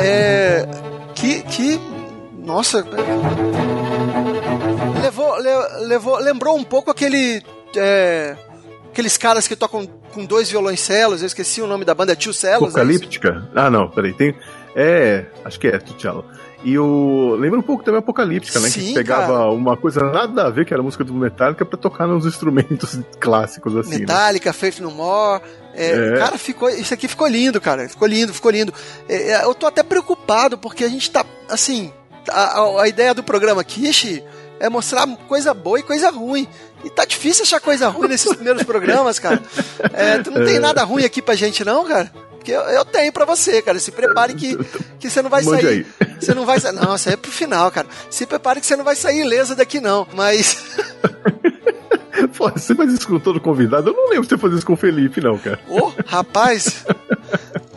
É. 0.00 0.66
Que. 1.14 1.42
que 1.42 1.80
nossa. 2.38 2.84
Levou, 5.02 5.36
le- 5.38 5.86
levou. 5.86 6.18
Lembrou 6.18 6.56
um 6.56 6.64
pouco 6.64 6.90
aquele. 6.90 7.42
é, 7.76 8.36
aqueles 8.90 9.16
caras 9.16 9.46
que 9.46 9.54
tocam 9.56 9.86
com 10.12 10.24
dois 10.24 10.50
violoncelos. 10.50 11.20
Eu 11.20 11.26
esqueci 11.26 11.60
o 11.60 11.66
nome 11.66 11.84
da 11.84 11.94
banda, 11.94 12.12
é 12.12 12.16
Tio 12.16 12.32
Celos. 12.32 12.62
é? 12.74 12.80
Apocalíptica? 12.80 13.48
Ah, 13.54 13.68
não, 13.70 13.88
peraí. 13.88 14.12
Tem. 14.12 14.34
É, 14.74 15.26
acho 15.44 15.58
que 15.58 15.66
é, 15.68 15.78
T'Challa. 15.78 16.24
E 16.64 16.78
o. 16.78 17.36
Lembra 17.38 17.58
um 17.58 17.62
pouco 17.62 17.82
também 17.82 17.98
Apocalíptica, 17.98 18.60
né? 18.60 18.68
Sim, 18.68 18.88
que 18.88 18.94
pegava 18.94 19.26
cara. 19.38 19.50
uma 19.50 19.76
coisa 19.76 20.00
nada 20.10 20.46
a 20.46 20.50
ver, 20.50 20.64
que 20.64 20.72
era 20.72 20.80
a 20.82 20.84
música 20.84 21.02
do 21.04 21.12
Metallica, 21.14 21.64
pra 21.64 21.78
tocar 21.78 22.06
nos 22.06 22.24
instrumentos 22.26 22.98
clássicos, 23.18 23.76
assim. 23.76 23.90
né? 23.92 23.98
Metallica, 24.00 24.52
Faith 24.52 24.78
No 24.80 24.90
More. 24.90 25.42
É, 25.74 26.14
É. 26.14 26.18
Cara, 26.18 26.36
ficou, 26.38 26.68
isso 26.70 26.92
aqui 26.94 27.06
ficou 27.08 27.26
lindo, 27.28 27.60
cara. 27.60 27.88
Ficou 27.88 28.06
lindo, 28.08 28.34
ficou 28.34 28.50
lindo. 28.50 28.72
É, 29.08 29.32
é, 29.32 29.44
eu 29.44 29.54
tô 29.54 29.66
até 29.66 29.82
preocupado 29.82 30.58
porque 30.58 30.84
a 30.84 30.88
gente 30.88 31.10
tá, 31.10 31.24
assim, 31.48 31.92
a, 32.28 32.80
a- 32.82 32.88
ideia 32.88 33.14
do 33.14 33.22
programa 33.22 33.62
Kishi 33.64 34.22
é 34.58 34.68
mostrar 34.68 35.06
coisa 35.28 35.54
boa 35.54 35.78
e 35.78 35.82
coisa 35.82 36.10
ruim. 36.10 36.46
E 36.84 36.90
tá 36.90 37.04
difícil 37.04 37.42
achar 37.44 37.60
coisa 37.60 37.88
ruim 37.88 38.08
nesses 38.08 38.32
primeiros 38.34 38.62
programas, 38.62 39.18
cara. 39.18 39.42
É, 39.92 40.18
tu 40.18 40.30
não 40.30 40.44
tem 40.44 40.58
nada 40.58 40.82
ruim 40.82 41.04
aqui 41.04 41.20
pra 41.22 41.34
gente, 41.34 41.64
não, 41.64 41.84
cara? 41.84 42.10
Porque 42.30 42.52
eu, 42.52 42.60
eu 42.62 42.84
tenho 42.86 43.12
pra 43.12 43.26
você, 43.26 43.60
cara. 43.60 43.78
Se 43.78 43.90
prepare 43.92 44.32
que, 44.34 44.56
que 44.98 45.10
você 45.10 45.20
não 45.20 45.28
vai 45.28 45.42
Mande 45.42 45.62
sair. 45.62 45.86
Você 46.18 46.32
não 46.34 46.46
vai 46.46 46.58
sair. 46.58 46.72
Não, 46.72 46.94
isso 46.96 47.08
aí 47.08 47.12
é 47.14 47.16
pro 47.18 47.30
final, 47.30 47.70
cara. 47.70 47.86
Se 48.08 48.24
prepare 48.24 48.60
que 48.60 48.66
você 48.66 48.76
não 48.76 48.84
vai 48.84 48.96
sair 48.96 49.20
ileso 49.20 49.54
daqui, 49.54 49.78
não. 49.78 50.06
Mas. 50.14 50.56
Você 52.48 52.74
faz 52.74 52.92
isso 52.92 53.06
com 53.06 53.18
todo 53.18 53.40
convidado? 53.40 53.90
Eu 53.90 53.94
não 53.94 54.08
lembro 54.08 54.22
de 54.22 54.28
você 54.28 54.38
fazer 54.38 54.56
isso 54.56 54.66
com 54.66 54.72
o 54.72 54.76
Felipe, 54.76 55.20
não, 55.20 55.36
cara. 55.38 55.60
Ô, 55.68 55.92
rapaz! 56.06 56.84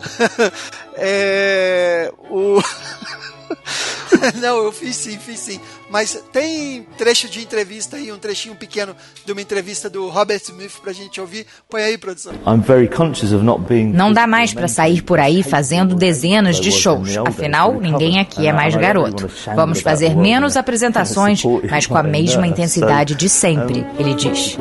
é. 0.96 2.12
O. 2.30 2.60
Não, 4.40 4.64
eu 4.64 4.72
fiz 4.72 4.96
sim, 4.96 5.18
fiz 5.18 5.38
sim. 5.38 5.60
Mas 5.94 6.20
tem 6.32 6.84
trecho 6.98 7.28
de 7.28 7.40
entrevista 7.40 7.96
aí, 7.96 8.10
um 8.10 8.18
trechinho 8.18 8.56
pequeno 8.56 8.96
de 9.24 9.30
uma 9.30 9.40
entrevista 9.40 9.88
do 9.88 10.08
Robert 10.08 10.40
Smith 10.42 10.80
pra 10.82 10.92
gente 10.92 11.20
ouvir. 11.20 11.46
Põe 11.70 11.84
aí, 11.84 11.96
produção. 11.96 12.32
I'm 12.44 12.60
very 12.60 12.88
conscious 12.88 13.32
of 13.32 13.44
not 13.44 13.62
being 13.68 13.92
Não 13.92 14.12
dá 14.12 14.26
mais 14.26 14.52
para 14.52 14.66
sair 14.66 15.02
por 15.02 15.20
aí 15.20 15.44
fazendo 15.44 15.94
dezenas 15.94 16.56
de 16.56 16.72
shows. 16.72 17.16
Afinal, 17.16 17.74
ninguém 17.80 18.18
aqui 18.18 18.44
é 18.44 18.52
mais 18.52 18.74
garoto. 18.74 19.30
Vamos 19.54 19.82
fazer 19.82 20.16
menos 20.16 20.56
apresentações, 20.56 21.44
mas 21.70 21.86
com 21.86 21.96
a 21.96 22.02
mesma 22.02 22.44
intensidade 22.44 23.14
de 23.14 23.28
sempre, 23.28 23.86
ele 23.96 24.14
diz. 24.14 24.58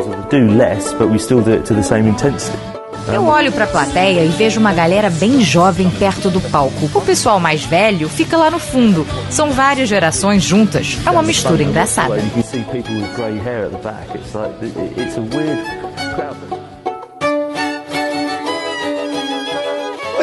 Eu 3.08 3.26
olho 3.26 3.52
para 3.52 3.66
a 3.66 3.68
plateia 3.68 4.24
e 4.24 4.30
vejo 4.30 4.60
uma 4.60 4.74
galera 4.74 5.10
bem 5.10 5.42
jovem 5.42 5.90
perto 5.90 6.30
do 6.30 6.40
palco. 6.40 6.90
O 6.94 7.02
pessoal 7.02 7.40
mais 7.40 7.64
velho 7.64 8.08
fica 8.08 8.38
lá 8.38 8.50
no 8.50 8.60
fundo. 8.60 9.06
São 9.30 9.52
várias 9.52 9.90
gerações 9.90 10.44
juntas. 10.44 10.98
É 11.06 11.12
uma 11.12 11.24
mistura 11.24 11.64
engraçada. 11.64 12.16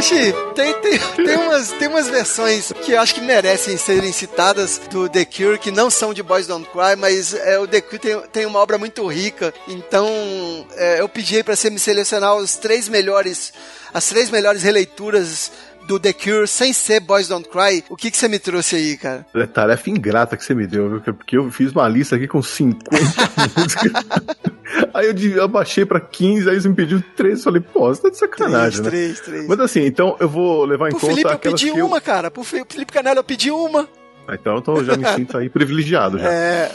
Oxi, 0.01 0.33
tem, 0.55 0.73
tem, 0.81 0.99
tem, 0.99 1.37
umas, 1.37 1.73
tem 1.73 1.87
umas 1.87 2.09
versões 2.09 2.73
que 2.73 2.97
acho 2.97 3.15
que 3.15 3.21
merecem 3.21 3.77
serem 3.77 4.11
citadas 4.13 4.81
do 4.91 5.11
The 5.11 5.27
Cure, 5.27 5.59
que 5.59 5.71
não 5.71 5.91
são 5.91 6.15
de 6.15 6.23
Boys 6.23 6.47
Don't 6.47 6.67
Cry, 6.71 6.97
mas 6.97 7.35
é, 7.35 7.59
o 7.59 7.69
The 7.69 7.83
Cure 7.83 7.99
tem, 7.99 8.21
tem 8.33 8.47
uma 8.47 8.61
obra 8.61 8.79
muito 8.79 9.07
rica. 9.07 9.53
Então, 9.69 10.09
é, 10.75 11.03
eu 11.03 11.09
pedi 11.09 11.45
pra 11.45 11.55
você 11.55 11.69
me 11.69 11.79
selecionar 11.79 12.35
os 12.35 12.57
três 12.57 12.89
melhores, 12.89 13.53
as 13.93 14.07
três 14.07 14.31
melhores 14.31 14.63
releituras 14.63 15.53
do 15.91 15.99
The 15.99 16.13
Cure 16.13 16.47
sem 16.47 16.73
ser 16.73 17.01
Boys 17.01 17.27
Don't 17.27 17.49
Cry. 17.49 17.83
O 17.89 17.97
que, 17.97 18.13
que 18.13 18.17
você 18.17 18.29
me 18.29 18.39
trouxe 18.39 18.77
aí, 18.77 18.97
cara? 18.97 19.27
É 19.35 19.45
tarefa 19.45 19.91
ingrata 19.91 20.37
que 20.37 20.45
você 20.45 20.55
me 20.55 20.65
deu, 20.65 20.89
viu? 20.89 21.01
Porque 21.15 21.37
eu 21.37 21.51
fiz 21.51 21.73
uma 21.73 21.89
lista 21.89 22.15
aqui 22.15 22.29
com 22.29 22.41
50 22.41 22.87
músicas. 23.59 23.93
Aí 24.95 25.07
eu 25.07 25.43
abaixei 25.45 25.85
pra 25.85 25.99
15, 25.99 26.49
aí 26.49 26.61
você 26.61 26.69
me 26.69 26.77
pediu 26.77 27.03
3. 27.17 27.43
Falei, 27.43 27.61
pô, 27.61 27.89
você 27.89 28.03
tá 28.03 28.11
de 28.11 28.19
sacanagem, 28.19 28.83
três, 28.83 28.85
né? 28.85 28.91
três, 28.91 29.21
três. 29.21 29.49
Mas 29.49 29.59
assim, 29.59 29.85
então 29.85 30.17
eu 30.21 30.29
vou 30.29 30.65
levar 30.65 30.89
em 30.89 30.91
Pro 30.93 31.01
conta 31.01 31.13
Felipe 31.13 31.33
eu 31.33 31.39
pedi 31.39 31.73
que 31.73 31.79
eu... 31.79 31.87
uma, 31.87 32.01
cara. 32.01 32.31
Pro 32.31 32.45
Felipe 32.45 32.93
Canela 32.93 33.19
eu 33.19 33.25
pedi 33.25 33.51
uma. 33.51 33.89
Ah, 34.31 34.35
Então, 34.35 34.59
então 34.59 34.77
eu 34.77 34.85
já 34.85 34.97
me 34.97 35.05
sinto 35.07 35.37
aí 35.37 35.49
privilegiado 35.49 36.19
já. 36.19 36.31
É. 36.41 36.71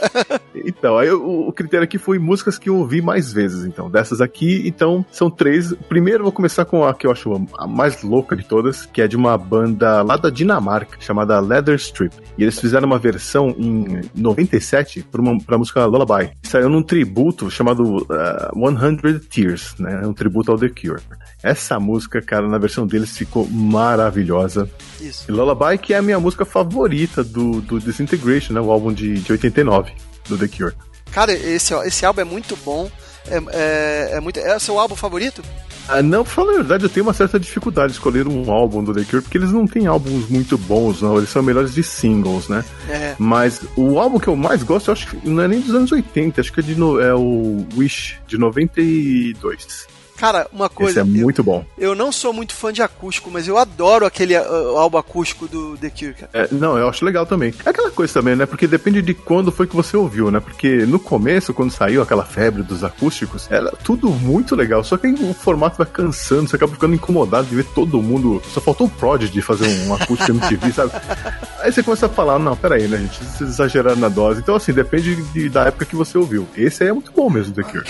Então, 0.53 0.97
aí 0.97 1.09
o, 1.11 1.47
o 1.47 1.53
critério 1.53 1.83
aqui 1.83 1.97
foi 1.97 2.19
músicas 2.19 2.57
que 2.57 2.69
eu 2.69 2.77
ouvi 2.77 3.01
mais 3.01 3.31
vezes, 3.31 3.65
então. 3.65 3.89
Dessas 3.89 4.19
aqui, 4.21 4.63
então, 4.65 5.05
são 5.11 5.29
três. 5.29 5.73
Primeiro 5.87 6.23
vou 6.23 6.31
começar 6.31 6.65
com 6.65 6.83
a 6.83 6.93
que 6.93 7.07
eu 7.07 7.11
acho 7.11 7.33
a, 7.33 7.63
a 7.63 7.67
mais 7.67 8.01
louca 8.03 8.35
de 8.35 8.43
todas, 8.43 8.85
que 8.85 9.01
é 9.01 9.07
de 9.07 9.15
uma 9.15 9.37
banda 9.37 10.01
lá 10.01 10.17
da 10.17 10.29
Dinamarca, 10.29 10.97
chamada 10.99 11.39
Leather 11.39 11.75
Strip. 11.75 12.15
E 12.37 12.43
eles 12.43 12.59
fizeram 12.59 12.87
uma 12.87 12.97
versão 12.97 13.49
em 13.57 14.01
97 14.15 15.03
pra, 15.03 15.21
uma, 15.21 15.37
pra 15.39 15.57
música 15.57 15.85
Lullaby. 15.85 16.31
Saiu 16.43 16.69
num 16.69 16.83
tributo 16.83 17.49
chamado 17.49 17.97
uh, 18.03 18.79
100 18.79 19.19
Tears, 19.29 19.75
né? 19.79 20.01
Um 20.05 20.13
tributo 20.13 20.51
ao 20.51 20.57
The 20.57 20.69
Cure. 20.69 21.01
Essa 21.45 21.79
música, 21.79 22.23
cara, 22.23 22.47
na 22.47 22.57
versão 22.57 22.87
deles 22.87 23.15
ficou 23.15 23.47
maravilhosa. 23.47 24.67
Isso. 24.99 25.25
E 25.29 25.31
Lullaby, 25.31 25.77
que 25.77 25.93
é 25.93 25.97
a 25.97 26.01
minha 26.01 26.19
música 26.19 26.43
favorita 26.43 27.23
do, 27.23 27.61
do 27.61 27.79
Disintegration, 27.79 28.51
né? 28.53 28.59
O 28.59 28.71
álbum 28.71 28.91
de, 28.91 29.13
de 29.19 29.31
89 29.31 29.93
do 30.27 30.39
The 30.39 30.47
Cure. 30.47 30.73
Cara, 31.11 31.31
esse, 31.31 31.71
esse 31.85 32.03
álbum 32.03 32.21
é 32.21 32.23
muito 32.23 32.57
bom. 32.65 32.89
É, 33.29 33.37
é, 33.53 34.17
é 34.17 34.19
muito, 34.19 34.39
é 34.39 34.55
o 34.55 34.59
seu 34.59 34.79
álbum 34.79 34.95
favorito? 34.95 35.43
Ah, 35.87 36.01
não, 36.01 36.23
pra 36.23 36.33
falar 36.33 36.53
a 36.53 36.55
verdade, 36.55 36.85
eu 36.85 36.89
tenho 36.89 37.05
uma 37.05 37.13
certa 37.13 37.39
dificuldade 37.39 37.89
de 37.89 37.99
escolher 37.99 38.27
um 38.27 38.51
álbum 38.51 38.83
do 38.83 38.91
The 38.91 39.03
Cure, 39.03 39.21
porque 39.21 39.37
eles 39.37 39.51
não 39.51 39.67
têm 39.67 39.85
álbuns 39.85 40.27
muito 40.27 40.57
bons, 40.57 41.03
não. 41.03 41.15
Eles 41.15 41.29
são 41.29 41.43
melhores 41.43 41.75
de 41.75 41.83
singles, 41.83 42.49
né? 42.49 42.65
É. 42.89 43.15
Mas 43.19 43.61
o 43.75 43.99
álbum 43.99 44.17
que 44.17 44.29
eu 44.29 44.35
mais 44.35 44.63
gosto, 44.63 44.87
eu 44.87 44.93
acho 44.93 45.07
que 45.11 45.29
não 45.29 45.43
é 45.43 45.47
nem 45.47 45.59
dos 45.59 45.75
anos 45.75 45.91
80, 45.91 46.41
acho 46.41 46.51
que 46.51 46.59
é, 46.59 46.63
de 46.63 46.73
é 46.73 47.13
o 47.13 47.63
Wish, 47.77 48.17
de 48.25 48.35
92. 48.35 49.93
Cara, 50.17 50.47
uma 50.51 50.69
coisa. 50.69 50.91
Esse 50.91 50.99
é 50.99 51.03
muito 51.03 51.43
bom. 51.43 51.65
Eu 51.77 51.93
não 51.93 52.11
sou 52.11 52.31
muito 52.31 52.53
fã 52.53 52.71
de 52.71 52.81
acústico, 52.81 53.29
mas 53.29 53.47
eu 53.47 53.57
adoro 53.57 54.05
aquele 54.05 54.37
uh, 54.37 54.77
álbum 54.77 54.97
acústico 54.97 55.47
do 55.47 55.77
The 55.77 55.89
Cure, 55.89 56.13
cara. 56.13 56.29
É, 56.33 56.47
não, 56.51 56.77
eu 56.77 56.87
acho 56.87 57.03
legal 57.03 57.25
também. 57.25 57.53
É 57.65 57.69
aquela 57.69 57.91
coisa 57.91 58.13
também, 58.13 58.35
né? 58.35 58.45
Porque 58.45 58.67
depende 58.67 59.01
de 59.01 59.13
quando 59.13 59.51
foi 59.51 59.67
que 59.67 59.75
você 59.75 59.97
ouviu, 59.97 60.31
né? 60.31 60.39
Porque 60.39 60.85
no 60.85 60.99
começo, 60.99 61.53
quando 61.53 61.71
saiu 61.71 62.01
aquela 62.01 62.23
febre 62.23 62.63
dos 62.63 62.83
acústicos, 62.83 63.47
era 63.51 63.71
tudo 63.71 64.09
muito 64.09 64.55
legal. 64.55 64.83
Só 64.83 64.97
que 64.97 65.07
aí 65.07 65.13
o 65.13 65.33
formato 65.33 65.77
vai 65.77 65.87
cansando, 65.87 66.49
você 66.49 66.55
acaba 66.55 66.71
ficando 66.71 66.95
incomodado 66.95 67.47
de 67.47 67.55
ver 67.55 67.65
todo 67.65 68.01
mundo. 68.01 68.41
Só 68.53 68.61
faltou 68.61 68.87
o 68.87 68.89
Prodigy 68.89 69.41
fazer 69.41 69.67
um 69.85 69.93
acústico 69.93 70.31
MTV, 70.31 70.71
sabe? 70.71 70.91
Aí 71.59 71.71
você 71.71 71.81
começa 71.81 72.05
a 72.05 72.09
falar, 72.09 72.37
não, 72.37 72.55
peraí, 72.55 72.87
né, 72.87 72.97
gente? 72.97 73.23
Vocês 73.23 73.49
exageraram 73.49 73.95
na 73.95 74.07
dose. 74.07 74.39
Então, 74.39 74.55
assim, 74.55 74.71
depende 74.71 75.15
de, 75.15 75.49
da 75.49 75.63
época 75.63 75.85
que 75.85 75.95
você 75.95 76.15
ouviu. 76.15 76.47
Esse 76.55 76.83
aí 76.83 76.89
é 76.89 76.93
muito 76.93 77.11
bom 77.11 77.27
mesmo, 77.27 77.55
The 77.55 77.63
Cure. 77.63 77.85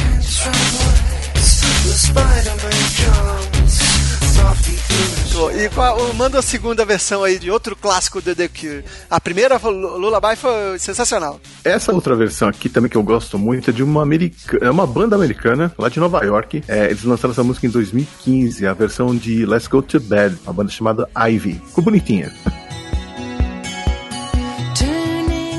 E 5.66 5.70
qual, 5.70 6.14
manda 6.14 6.40
a 6.40 6.42
segunda 6.42 6.86
versão 6.86 7.24
aí 7.24 7.40
de 7.40 7.50
outro 7.50 7.76
clássico 7.76 8.22
do 8.22 8.36
The 8.36 8.48
Cure. 8.48 8.84
A 9.10 9.20
primeira, 9.20 9.58
Lullaby, 9.58 10.36
foi 10.36 10.78
sensacional. 10.80 11.40
Essa 11.64 11.94
outra 11.94 12.16
versão 12.16 12.48
aqui 12.48 12.70
também 12.70 12.90
que 12.90 12.98
eu 12.98 13.04
gosto 13.04 13.40
muito 13.40 13.70
é 13.70 13.74
de 13.74 13.82
uma 13.82 14.02
americana, 14.04 14.66
é 14.66 14.70
uma 14.70 14.86
banda 14.86 15.16
americana 15.16 15.74
lá 15.78 15.90
de 15.90 16.00
Nova 16.00 16.24
York. 16.24 16.64
É, 16.68 16.86
eles 16.86 17.04
lançaram 17.04 17.32
essa 17.32 17.44
música 17.44 17.66
em 17.68 17.70
2015, 17.70 18.68
a 18.68 18.74
versão 18.74 19.16
de 19.16 19.46
Let's 19.46 19.68
Go 19.68 19.82
to 19.82 20.00
Bed, 20.00 20.38
uma 20.44 20.54
banda 20.54 20.72
chamada 20.72 21.10
Ivy. 21.16 21.62
Ficou 21.68 21.84
bonitinha. 21.84 22.34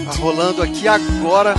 Tá 0.05 0.13
rolando 0.19 0.63
aqui 0.63 0.87
agora. 0.87 1.55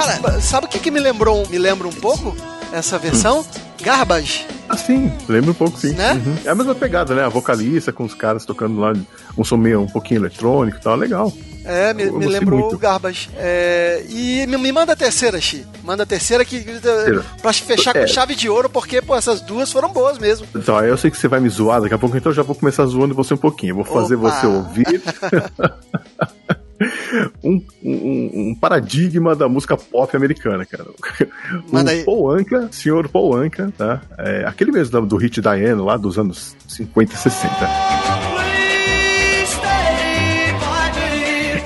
Cara, 0.00 0.40
sabe 0.40 0.66
o 0.66 0.68
que, 0.68 0.78
que 0.78 0.90
me 0.90 0.98
lembrou? 0.98 1.46
Me 1.48 1.58
lembra 1.58 1.86
um 1.86 1.92
pouco 1.92 2.34
essa 2.72 2.98
versão? 2.98 3.44
Garbage. 3.82 4.46
Ah, 4.68 4.76
sim, 4.76 5.12
lembra 5.28 5.50
um 5.50 5.54
pouco, 5.54 5.78
sim. 5.78 5.92
Né? 5.92 6.12
Uhum. 6.14 6.36
É 6.44 6.50
a 6.50 6.54
mesma 6.54 6.74
pegada, 6.74 7.14
né? 7.14 7.24
A 7.24 7.28
vocalista 7.28 7.92
com 7.92 8.04
os 8.04 8.14
caras 8.14 8.44
tocando 8.44 8.80
lá 8.80 8.92
um 9.36 9.44
som 9.44 9.56
meio 9.56 9.82
um 9.82 9.86
pouquinho 9.86 10.20
eletrônico 10.20 10.78
e 10.78 10.80
tal, 10.80 10.96
legal. 10.96 11.32
É, 11.64 11.92
me, 11.92 12.10
me 12.10 12.26
lembrou 12.26 12.72
o 12.72 12.78
Garbage. 12.78 13.28
É, 13.36 14.02
e 14.08 14.46
me, 14.46 14.56
me, 14.56 14.72
manda 14.72 14.92
a 14.92 14.96
terceira, 14.96 15.40
Xi. 15.40 15.66
Manda 15.84 16.04
a 16.04 16.06
terceira 16.06 16.44
que 16.44 16.60
terceira. 16.60 17.24
pra 17.42 17.52
fechar 17.52 17.94
é. 17.94 18.00
com 18.00 18.06
chave 18.06 18.34
de 18.34 18.48
ouro, 18.48 18.70
porque 18.70 19.02
pô, 19.02 19.14
essas 19.14 19.40
duas 19.40 19.70
foram 19.70 19.90
boas 19.90 20.18
mesmo. 20.18 20.46
Então, 20.54 20.82
eu 20.82 20.96
sei 20.96 21.10
que 21.10 21.18
você 21.18 21.28
vai 21.28 21.40
me 21.40 21.48
zoar 21.48 21.82
daqui 21.82 21.94
a 21.94 21.98
pouco, 21.98 22.16
então 22.16 22.30
eu 22.30 22.36
já 22.36 22.42
vou 22.42 22.54
começar 22.54 22.86
zoando 22.86 23.14
você 23.14 23.34
um 23.34 23.38
pouquinho. 23.38 23.72
Eu 23.72 23.76
vou 23.76 23.84
fazer 23.84 24.16
Opa. 24.16 24.30
você 24.30 24.46
ouvir. 24.46 25.02
um, 27.42 27.62
um, 27.82 28.30
um, 28.34 28.54
paradigma 28.54 29.36
da 29.36 29.48
música 29.48 29.76
pop 29.76 30.16
americana, 30.16 30.64
cara. 30.64 30.86
Manda 31.70 31.90
o 31.90 31.94
aí. 31.94 32.04
Paul 32.04 32.30
Anka, 32.30 32.68
senhor 32.72 33.08
Paul 33.08 33.36
Anka, 33.36 33.72
tá? 33.76 34.00
É, 34.18 34.44
aquele 34.46 34.72
mesmo 34.72 35.06
do 35.06 35.16
hit 35.16 35.40
Diane 35.40 35.80
lá 35.80 35.96
dos 35.96 36.18
anos 36.18 36.56
50 36.66 37.12
e 37.12 37.16
60. 37.16 37.50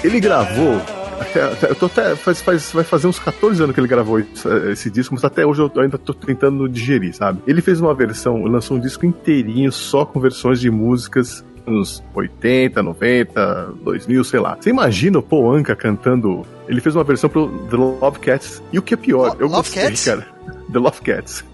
Ele 0.03 0.21
gravou 0.21 0.81
até, 1.21 1.43
até, 1.43 1.71
eu 1.71 1.75
tô 1.75 1.87
até. 1.87 2.17
Faz, 2.17 2.43
faz, 2.43 2.73
vai 2.73 2.85
fazer 2.85 3.07
uns 3.07 3.19
14 3.19 3.63
anos 3.63 3.75
que 3.75 3.81
ele 3.81 3.89
gravou 3.89 4.19
esse, 4.19 4.49
esse, 4.71 4.91
disco, 4.91 5.15
mas 5.15 5.25
até 5.25 5.47
hoje 5.47 5.63
eu 5.63 5.71
ainda 5.81 5.97
tô 5.97 6.13
tentando 6.13 6.69
digerir, 6.69 7.15
sabe? 7.15 7.41
Ele 7.47 7.63
fez 7.63 7.81
uma 7.81 7.95
versão, 7.95 8.45
lançou 8.45 8.77
um 8.77 8.81
disco 8.81 9.07
inteirinho 9.07 9.73
só 9.73 10.05
com 10.05 10.21
versões 10.21 10.61
de 10.61 10.71
músicas 10.71 11.45
anos 11.67 12.03
80, 12.15 12.83
90, 12.83 13.73
2000, 13.83 14.25
sei 14.25 14.41
lá. 14.41 14.57
Você 14.61 14.71
imagina 14.71 15.19
o 15.19 15.23
Paul 15.23 15.53
Anka 15.55 15.75
cantando. 15.75 16.45
Ele 16.69 16.81
fez 16.81 16.95
uma 16.95 17.05
versão 17.05 17.29
pro 17.29 17.49
The 17.71 17.77
Love 17.77 18.19
Cats. 18.21 18.63
E 18.73 18.79
o 18.79 18.83
que 18.83 18.95
é 18.95 18.97
pior, 18.97 19.37
eu 19.39 19.47
Love 19.47 19.57
gostei, 19.57 19.85
Cats? 19.85 20.05
cara. 20.05 20.27
The 20.73 20.79
Love 20.79 21.01
Cats. 21.03 21.45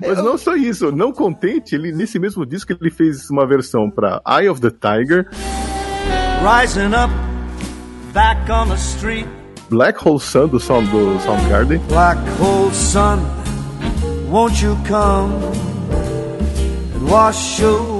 Mas 0.00 0.18
não 0.18 0.36
só 0.36 0.56
isso, 0.56 0.90
não 0.90 1.12
contente, 1.12 1.74
ele 1.74 1.92
nesse 1.92 2.18
mesmo 2.18 2.44
disco 2.44 2.72
ele 2.72 2.90
fez 2.90 3.30
uma 3.30 3.46
versão 3.46 3.88
para 3.90 4.20
Eye 4.26 4.48
of 4.48 4.60
the 4.60 4.70
Tiger. 4.70 5.28
Rising 6.42 6.94
up 6.94 7.12
back 8.12 8.50
on 8.50 8.68
the 8.68 8.74
street. 8.74 9.26
Black 9.70 9.98
Hole 10.06 10.20
Sun 10.20 10.48
do, 10.48 10.60
Sound, 10.60 10.88
do 10.90 11.18
Soundgarden. 11.20 11.78
Black 11.88 12.18
Hole 12.40 12.70
Sun, 12.72 13.20
won't 14.30 14.62
you 14.64 14.76
come 14.86 15.32
and 16.94 17.10
wash 17.10 17.60
away? 17.62 17.95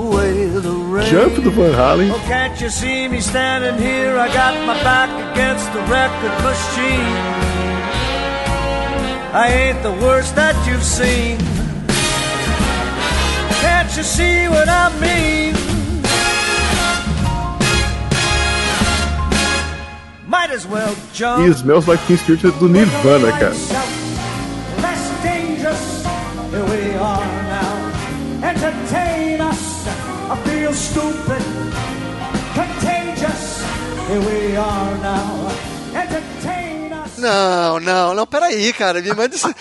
Jump 1.11 1.37
do 1.37 1.51
Van 1.51 1.73
Halen. 1.73 2.11
Oh, 2.11 2.19
can't 2.27 2.61
you 2.61 2.69
see 2.69 3.09
me 3.09 3.21
standing 3.21 3.79
here? 3.81 4.19
I 4.19 4.27
got 4.33 4.55
my 4.67 4.75
back 4.83 5.11
against 5.33 5.73
the 5.73 5.81
record 5.81 6.35
machine. 6.43 7.17
I 9.33 9.47
ain't 9.49 9.83
the 9.83 9.93
worst 10.05 10.35
that 10.35 10.57
you've 10.67 10.83
seen. 10.83 11.39
Can't 13.61 13.97
you 13.97 14.03
see 14.03 14.49
what 14.49 14.69
I 14.69 14.89
mean? 15.01 15.55
Might 20.27 20.51
as 20.51 20.67
well 20.67 20.95
jump. 21.13 21.49
E 21.49 21.53
Smells 21.53 21.87
Like 21.87 22.05
Teen 22.07 22.17
Spirit 22.17 22.41
do 22.59 22.69
Nirvana, 22.69 23.31
cara. 23.33 23.55
Não, 37.19 37.81
não, 37.81 38.15
não, 38.15 38.27
peraí, 38.27 38.73
cara. 38.73 39.01
Me 39.01 39.09
manda 39.13 39.35
isso. 39.35 39.53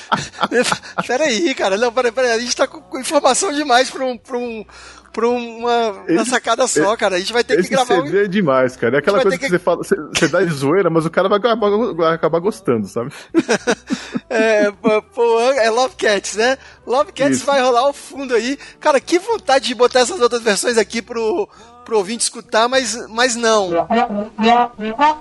peraí, 1.08 1.56
cara. 1.56 1.78
Não, 1.78 1.92
peraí, 1.92 2.12
peraí. 2.12 2.32
A 2.32 2.40
gente 2.40 2.56
tá 2.56 2.68
com 2.68 3.00
informação 3.00 3.52
demais 3.52 3.90
pra 3.90 4.06
um, 4.06 4.18
pra 4.18 4.38
um, 4.38 4.66
pra 5.12 5.28
uma, 5.30 5.92
uma 6.08 6.26
sacada 6.26 6.68
só, 6.68 6.90
esse, 6.90 6.98
cara. 6.98 7.16
A 7.16 7.20
gente 7.20 7.32
vai 7.34 7.44
ter 7.44 7.62
que 7.64 7.70
gravar. 7.70 8.04
CD 8.04 8.20
um... 8.20 8.24
é 8.24 8.28
demais, 8.28 8.76
cara. 8.76 8.98
É 8.98 9.00
aquela 9.00 9.22
coisa 9.22 9.38
que, 9.38 9.46
que, 9.46 9.50
você 9.50 9.60
fala, 9.60 9.78
você, 9.78 9.96
você 9.96 10.28
dá 10.28 10.44
de 10.44 10.54
zoeira, 10.54 10.90
mas 10.90 11.06
o 11.06 11.10
cara 11.10 11.30
vai 11.30 11.40
acabar, 11.40 11.70
vai 11.94 12.14
acabar 12.14 12.40
gostando, 12.40 12.88
sabe? 12.88 13.12
é, 14.30 14.70
pô, 15.14 15.40
é 15.40 15.70
Love 15.70 15.96
Cats, 15.96 16.36
né? 16.36 16.58
Love 16.86 17.14
Cats 17.14 17.38
Isso. 17.38 17.46
vai 17.46 17.62
rolar 17.62 17.82
ao 17.82 17.94
fundo 17.94 18.36
aí. 18.36 18.60
Cara, 18.80 19.00
que 19.00 19.18
vontade 19.18 19.68
de 19.68 19.76
botar 19.76 20.02
essas 20.02 20.20
outras 20.20 20.42
versões 20.42 20.78
aqui 20.78 21.02
pro, 21.02 21.50
pro 21.86 21.98
ouvinte 21.98 22.24
escutar, 22.24 22.68
mas, 22.68 22.96
mas 23.10 23.36
não. 23.36 23.70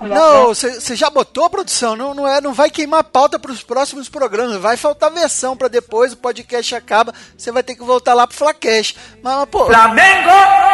Não, 0.01 0.47
você 0.47 0.95
já 0.95 1.09
botou 1.09 1.45
a 1.45 1.49
produção, 1.49 1.95
não, 1.95 2.13
não, 2.13 2.27
é, 2.27 2.41
não 2.41 2.53
vai 2.53 2.69
queimar 2.69 3.03
pauta 3.03 3.37
para 3.37 3.51
os 3.51 3.63
próximos 3.63 4.09
programas, 4.09 4.57
vai 4.57 4.75
faltar 4.75 5.11
versão 5.11 5.55
para 5.55 5.67
depois, 5.67 6.13
o 6.13 6.17
podcast 6.17 6.75
acaba, 6.75 7.13
você 7.37 7.51
vai 7.51 7.63
ter 7.63 7.75
que 7.75 7.83
voltar 7.83 8.13
lá 8.13 8.25
pro 8.25 8.35
Flacash. 8.35 8.95
Mas, 9.21 9.35
mas, 9.35 9.49
pô. 9.49 9.65
Flamengo! 9.65 10.29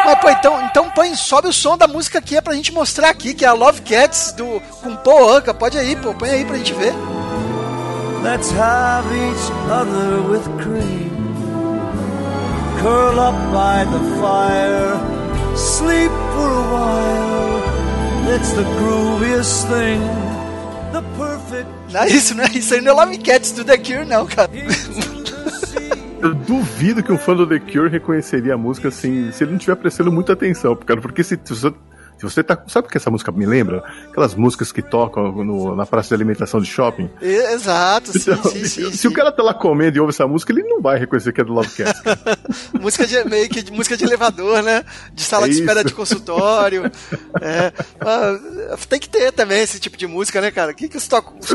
Mas, 0.06 0.20
pô, 0.20 0.30
então, 0.30 0.62
então 0.64 0.90
põe, 0.92 1.16
sobe 1.16 1.50
o 1.50 1.54
som 1.54 1.78
da 1.78 1.88
música 1.88 2.20
aqui 2.20 2.38
é 2.38 2.42
pra 2.42 2.54
gente 2.54 2.72
mostrar 2.72 3.10
aqui, 3.10 3.34
que 3.34 3.44
é 3.44 3.48
a 3.48 3.54
Love 3.54 3.82
Cats 3.82 4.32
do, 4.32 4.62
com 4.82 4.96
Paul 4.96 5.30
Anka. 5.30 5.54
Pode 5.54 5.78
aí, 5.78 5.96
pô, 5.96 6.14
põe 6.14 6.30
aí 6.30 6.46
pra 6.46 6.58
gente 6.58 6.74
ver. 6.74 6.94
Let's 8.24 8.52
have 8.52 9.06
each 9.12 9.52
other 9.70 10.22
with 10.30 10.46
cream. 10.62 11.12
Curl 12.80 13.20
up 13.20 13.36
by 13.52 13.84
the 13.86 14.00
fire 14.20 15.21
sleep 15.56 16.12
for 16.34 16.50
a 16.50 16.64
while. 16.74 18.36
It's 18.36 18.54
the 18.54 18.64
grooviest 18.64 19.68
thing. 19.68 20.02
The 20.94 21.02
perfect. 21.18 21.70
Não, 21.94 22.06
isso 22.06 22.36
não 22.36 22.44
é 22.44 22.48
isso 22.52 22.74
aí, 22.74 22.82
não 22.82 22.92
é 22.92 23.06
Love 23.06 23.18
Cats 23.20 23.52
do 23.52 23.64
The 23.64 23.78
Cure, 23.78 24.06
não, 24.06 24.26
cara. 24.26 24.50
Eu 26.22 26.36
duvido 26.36 27.02
que 27.02 27.12
um 27.12 27.18
fã 27.18 27.36
do 27.36 27.48
The 27.48 27.60
Cure 27.60 27.90
reconheceria 27.90 28.54
a 28.54 28.58
música 28.58 28.90
assim, 28.90 29.32
se 29.32 29.44
ele 29.44 29.52
não 29.52 29.58
estiver 29.58 29.76
prestando 29.76 30.12
muita 30.12 30.34
atenção, 30.34 30.76
cara, 30.76 31.02
porque 31.02 31.24
se, 31.24 31.40
se 31.44 31.74
você 32.24 32.44
tá. 32.44 32.62
Sabe 32.68 32.88
o 32.88 32.92
que 32.92 32.98
essa 32.98 33.10
música 33.10 33.32
me 33.32 33.46
lembra? 33.46 33.84
Aquelas 34.10 34.36
músicas 34.36 34.72
que 34.72 34.82
tocam 34.82 35.44
no, 35.44 35.76
na 35.76 35.86
praça 35.86 36.10
de 36.10 36.16
alimentação 36.16 36.60
de 36.60 36.68
shopping. 36.68 37.10
Exato, 37.22 38.12
sim, 38.12 38.32
então, 38.32 38.52
sim, 38.52 38.66
sim, 38.66 38.92
Se 38.92 38.98
sim. 38.98 39.08
o 39.08 39.14
cara 39.14 39.32
tá 39.32 39.44
lá 39.44 39.54
comendo 39.54 39.98
e 39.98 40.00
ouve 40.00 40.12
essa 40.12 40.28
música, 40.28 40.52
ele 40.52 40.64
não 40.64 40.82
vai 40.82 40.98
reconhecer 40.98 41.32
que 41.34 41.42
é 41.42 41.44
do 41.44 41.54
Lovecast. 41.54 42.02
música 42.80 43.06
de 43.06 43.24
meio 43.26 43.50
que 43.50 43.62
de, 43.62 43.72
música 43.72 43.96
de 43.96 44.04
elevador, 44.04 44.62
né? 44.64 44.84
De 45.14 45.24
sala 45.24 45.46
é 45.46 45.50
de 45.50 45.60
espera 45.60 45.84
de 45.84 45.94
consultório. 45.94 46.84
é. 47.42 47.72
Ah, 48.00 48.38
tem 48.90 49.00
que 49.00 49.10
ter 49.10 49.32
também 49.32 49.62
esse 49.62 49.80
tipo 49.80 49.98
de 49.98 50.08
música, 50.08 50.42
né, 50.42 50.52
cara? 50.52 50.72
O 50.72 50.76
que, 50.76 50.88
que, 50.88 50.98
os, 50.98 51.08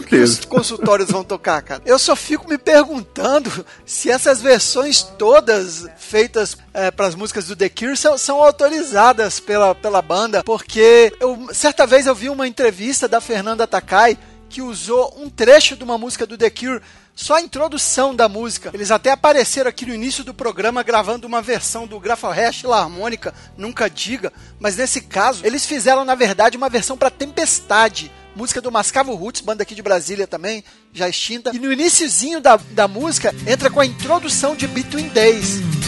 que 0.07 0.17
os 0.17 0.45
consultórios 0.45 1.11
vão 1.11 1.23
tocar, 1.23 1.61
cara? 1.63 1.83
Eu 1.85 1.99
só 1.99 2.17
fico 2.17 2.49
me 2.49 2.59
perguntando 2.59 3.51
se 3.85 4.11
essas 4.11 4.41
versões 4.41 5.03
todas 5.03 5.87
feitas 5.97 6.57
é, 6.73 6.91
para 6.91 7.07
as 7.07 7.15
músicas 7.15 7.47
do 7.47 7.57
The 7.57 7.69
Cure 7.69 7.97
são, 7.97 8.17
são 8.19 8.43
autorizadas 8.43 9.41
pela, 9.41 9.75
pela 9.75 10.03
banda, 10.03 10.43
porque 10.57 11.13
eu, 11.21 11.49
certa 11.53 11.87
vez 11.87 12.07
eu 12.07 12.15
vi 12.15 12.31
uma 12.31 12.49
entrevista 12.49 13.07
da 13.07 13.21
Fernanda 13.21 13.67
Takai 13.67 14.17
que 14.49 14.63
usou 14.63 15.15
um 15.19 15.29
trecho 15.29 15.77
de 15.77 15.85
uma 15.85 15.99
música 15.99 16.25
do 16.25 16.39
The 16.39 16.49
Cure 16.49 16.81
só 17.15 17.35
a 17.35 17.43
introdução 17.43 18.15
da 18.15 18.27
música. 18.27 18.71
Eles 18.73 18.91
até 18.91 19.11
apareceram 19.11 19.69
aqui 19.69 19.85
no 19.85 19.93
início 19.93 20.25
do 20.25 20.33
programa 20.33 20.83
gravando 20.83 21.27
uma 21.27 21.43
versão 21.43 21.87
do 21.87 22.01
Graforhash 22.01 22.63
La 22.63 22.81
Harmônica, 22.81 23.35
Nunca 23.55 23.91
Diga, 23.91 24.33
mas 24.59 24.79
nesse 24.79 25.03
caso 25.03 25.45
eles 25.45 25.67
fizeram 25.67 26.07
na 26.07 26.15
verdade 26.15 26.57
uma 26.57 26.71
versão 26.71 26.97
para 26.97 27.11
Tempestade, 27.11 28.11
música 28.35 28.63
do 28.63 28.73
Mascavo 28.73 29.15
Roots, 29.15 29.43
banda 29.43 29.63
aqui 29.63 29.75
de 29.75 29.83
Brasília 29.83 30.27
também, 30.27 30.65
já 30.91 31.07
extinta. 31.07 31.55
E 31.55 31.59
no 31.59 31.71
iníciozinho 31.71 32.41
da, 32.41 32.57
da 32.57 32.89
música 32.89 33.35
entra 33.47 33.69
com 33.69 33.81
a 33.81 33.85
introdução 33.85 34.57
de 34.57 34.67
Between 34.67 35.09
Days. 35.09 35.86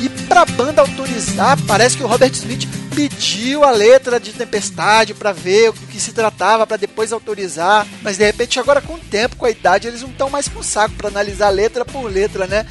E 0.00 0.08
pra 0.08 0.44
banda 0.44 0.82
autorizar, 0.82 1.58
parece 1.66 1.96
que 1.96 2.04
o 2.04 2.06
Robert 2.06 2.32
Smith 2.32 2.68
pediu 2.94 3.64
a 3.64 3.70
letra 3.70 4.20
de 4.20 4.32
Tempestade 4.32 5.14
para 5.14 5.32
ver 5.32 5.70
o 5.70 5.72
que 5.72 5.98
se 6.00 6.12
tratava, 6.12 6.66
para 6.66 6.76
depois 6.76 7.12
autorizar. 7.12 7.86
Mas 8.02 8.16
de 8.18 8.24
repente, 8.24 8.60
agora 8.60 8.80
com 8.80 8.94
o 8.94 8.98
tempo, 8.98 9.36
com 9.36 9.46
a 9.46 9.50
idade, 9.50 9.88
eles 9.88 10.02
não 10.02 10.10
estão 10.10 10.28
mais 10.28 10.48
com 10.48 10.62
saco 10.62 10.94
para 10.96 11.08
analisar 11.08 11.48
letra 11.48 11.84
por 11.84 12.04
letra, 12.04 12.46
né? 12.46 12.66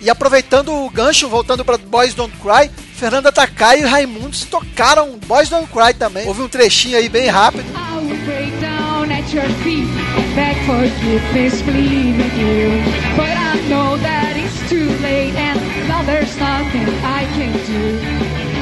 E 0.00 0.08
aproveitando 0.08 0.72
o 0.72 0.88
gancho, 0.88 1.28
voltando 1.28 1.64
para 1.64 1.76
Boys 1.76 2.14
Don't 2.14 2.36
Cry, 2.38 2.70
Fernanda 2.94 3.32
Takai 3.32 3.80
e 3.80 3.84
Raimundos 3.84 4.44
tocaram 4.44 5.18
Boys 5.26 5.48
Don't 5.48 5.68
Cry 5.72 5.92
também. 5.94 6.26
Houve 6.28 6.42
um 6.42 6.48
trechinho 6.48 6.96
aí 6.96 7.08
bem 7.08 7.26
rápido. 7.28 7.64
at 13.28 13.47
and 16.08 16.16
now 16.16 16.20
there's 16.20 16.38
nothing 16.38 16.86
I 16.86 16.86
can 16.86 17.06
do. 17.06 17.17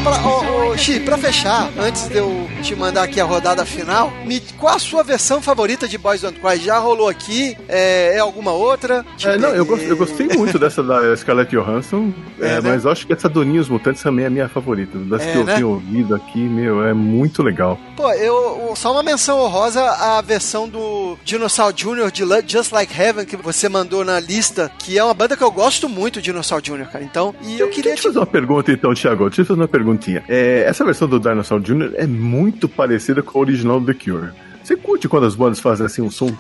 Pra, 0.06 0.22
oh, 0.24 0.70
oh, 0.70 0.78
Xi, 0.78 1.00
pra 1.00 1.18
fechar, 1.18 1.68
antes 1.80 2.06
de 2.06 2.18
eu 2.18 2.48
te 2.62 2.76
mandar 2.76 3.02
aqui 3.02 3.20
a 3.20 3.24
rodada 3.24 3.66
final, 3.66 4.12
me, 4.24 4.40
qual 4.56 4.76
a 4.76 4.78
sua 4.78 5.02
versão 5.02 5.42
favorita 5.42 5.88
de 5.88 5.98
Boys 5.98 6.20
Don't 6.20 6.38
Cry? 6.38 6.58
Já 6.58 6.78
rolou 6.78 7.08
aqui? 7.08 7.56
É, 7.66 8.14
é 8.14 8.20
alguma 8.20 8.52
outra? 8.52 9.04
É, 9.24 9.36
não, 9.36 9.48
eu, 9.48 9.66
eu, 9.80 9.96
gostei 9.96 10.28
muito 10.28 10.60
dessa 10.60 10.80
da 10.80 11.16
Scarlett 11.16 11.50
Johansson, 11.50 12.12
é, 12.38 12.46
é, 12.46 12.60
né? 12.60 12.70
mas 12.70 12.84
eu 12.84 12.92
acho 12.92 13.04
que 13.04 13.12
essa 13.12 13.28
do 13.28 13.42
Ninhos 13.42 13.68
Mutantes 13.68 14.00
também 14.00 14.26
é 14.26 14.28
a 14.28 14.30
minha 14.30 14.48
favorita. 14.48 14.96
Das 14.96 15.22
é, 15.22 15.32
que 15.32 15.38
eu 15.38 15.44
né? 15.44 15.54
tenho 15.56 15.70
ouvido 15.70 16.14
aqui, 16.14 16.38
meu, 16.38 16.84
é 16.84 16.94
muito 16.94 17.42
legal. 17.42 17.76
Pô, 17.96 18.08
eu, 18.12 18.74
só 18.76 18.92
uma 18.92 19.02
menção 19.02 19.40
honrosa 19.40 19.82
a 19.82 20.20
versão 20.20 20.68
do 20.68 21.18
Dinosaur 21.24 21.72
Jr. 21.72 22.12
de 22.12 22.24
Just 22.46 22.70
Like 22.70 22.94
Heaven, 22.96 23.24
que 23.24 23.36
você 23.36 23.68
mandou 23.68 24.04
na 24.04 24.20
lista, 24.20 24.70
que 24.78 24.96
é 24.96 25.02
uma 25.02 25.14
banda 25.14 25.36
que 25.36 25.42
eu 25.42 25.50
gosto 25.50 25.88
muito, 25.88 26.22
Dinosaur 26.22 26.60
Jr., 26.60 26.86
cara. 26.92 27.04
Então, 27.04 27.34
e 27.42 27.58
eu 27.58 27.68
queria 27.70 27.96
te... 27.96 28.02
fazer 28.02 28.18
uma 28.18 28.26
pergunta 28.26 28.70
então, 28.70 28.94
Thiago. 28.94 29.24
Deixa 29.24 29.42
eu 29.42 29.46
fazer 29.46 29.60
uma 29.60 29.66
É, 30.28 30.64
essa 30.66 30.85
versão 30.85 31.09
do 31.09 31.18
Dinosaur 31.18 31.61
Jr. 31.61 31.94
é 31.94 32.06
muito 32.06 32.68
parecida 32.68 33.22
com 33.22 33.38
a 33.38 33.40
original 33.40 33.80
do 33.80 33.92
The 33.92 33.94
Cure. 33.94 34.32
Você 34.62 34.76
curte 34.76 35.09
quando 35.09 35.26
as 35.26 35.35
bandas 35.35 35.61
fazem 35.61 35.87
assim 35.87 36.02
um 36.02 36.11
som 36.11 36.37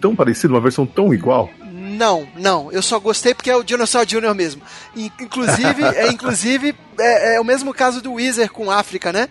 tão 0.00 0.14
parecido, 0.14 0.54
uma 0.54 0.60
versão 0.60 0.86
tão 0.86 1.12
igual? 1.12 1.50
Não, 1.72 2.26
não. 2.36 2.70
Eu 2.70 2.80
só 2.82 3.00
gostei 3.00 3.34
porque 3.34 3.50
é 3.50 3.56
o 3.56 3.64
Dinosaur 3.64 4.06
Jr. 4.06 4.34
mesmo. 4.34 4.62
Inclusive, 4.94 5.82
é, 5.96 6.08
inclusive 6.08 6.74
é, 6.98 7.34
é, 7.34 7.40
o 7.40 7.44
mesmo 7.44 7.74
caso 7.74 8.00
do 8.00 8.12
Weezer 8.12 8.50
com 8.50 8.70
África, 8.70 9.12
né? 9.12 9.28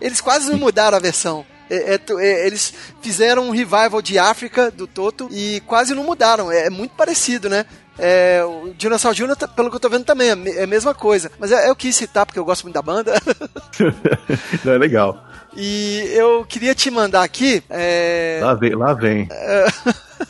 Eles 0.00 0.20
quase 0.20 0.50
não 0.50 0.58
mudaram 0.58 0.96
a 0.96 1.00
versão. 1.00 1.44
É, 1.70 1.94
é, 1.94 2.00
é, 2.18 2.46
eles 2.46 2.74
fizeram 3.00 3.48
um 3.48 3.50
revival 3.50 4.02
de 4.02 4.18
África 4.18 4.70
do 4.70 4.86
Toto 4.86 5.28
e 5.30 5.62
quase 5.66 5.94
não 5.94 6.04
mudaram. 6.04 6.50
É, 6.50 6.66
é 6.66 6.70
muito 6.70 6.92
parecido, 6.92 7.48
né? 7.48 7.64
É, 8.00 8.42
o 8.44 8.72
Dinossauro 8.76 9.16
Jr., 9.16 9.36
tá, 9.36 9.48
pelo 9.48 9.70
que 9.70 9.76
eu 9.76 9.80
tô 9.80 9.88
vendo, 9.88 10.04
também 10.04 10.30
é, 10.30 10.60
é 10.60 10.64
a 10.64 10.66
mesma 10.66 10.94
coisa. 10.94 11.30
Mas 11.38 11.50
eu 11.50 11.76
quis 11.76 11.94
citar 11.94 12.26
porque 12.26 12.38
eu 12.38 12.44
gosto 12.44 12.62
muito 12.62 12.74
da 12.74 12.82
banda. 12.82 13.14
é 14.66 14.78
legal. 14.78 15.24
E 15.56 16.10
eu 16.12 16.44
queria 16.44 16.74
te 16.74 16.90
mandar 16.90 17.22
aqui. 17.22 17.62
É... 17.68 18.40
Lá 18.42 18.54
vem, 18.54 18.74
lá 18.74 18.94
vem. 18.94 19.28
É... 19.40 19.66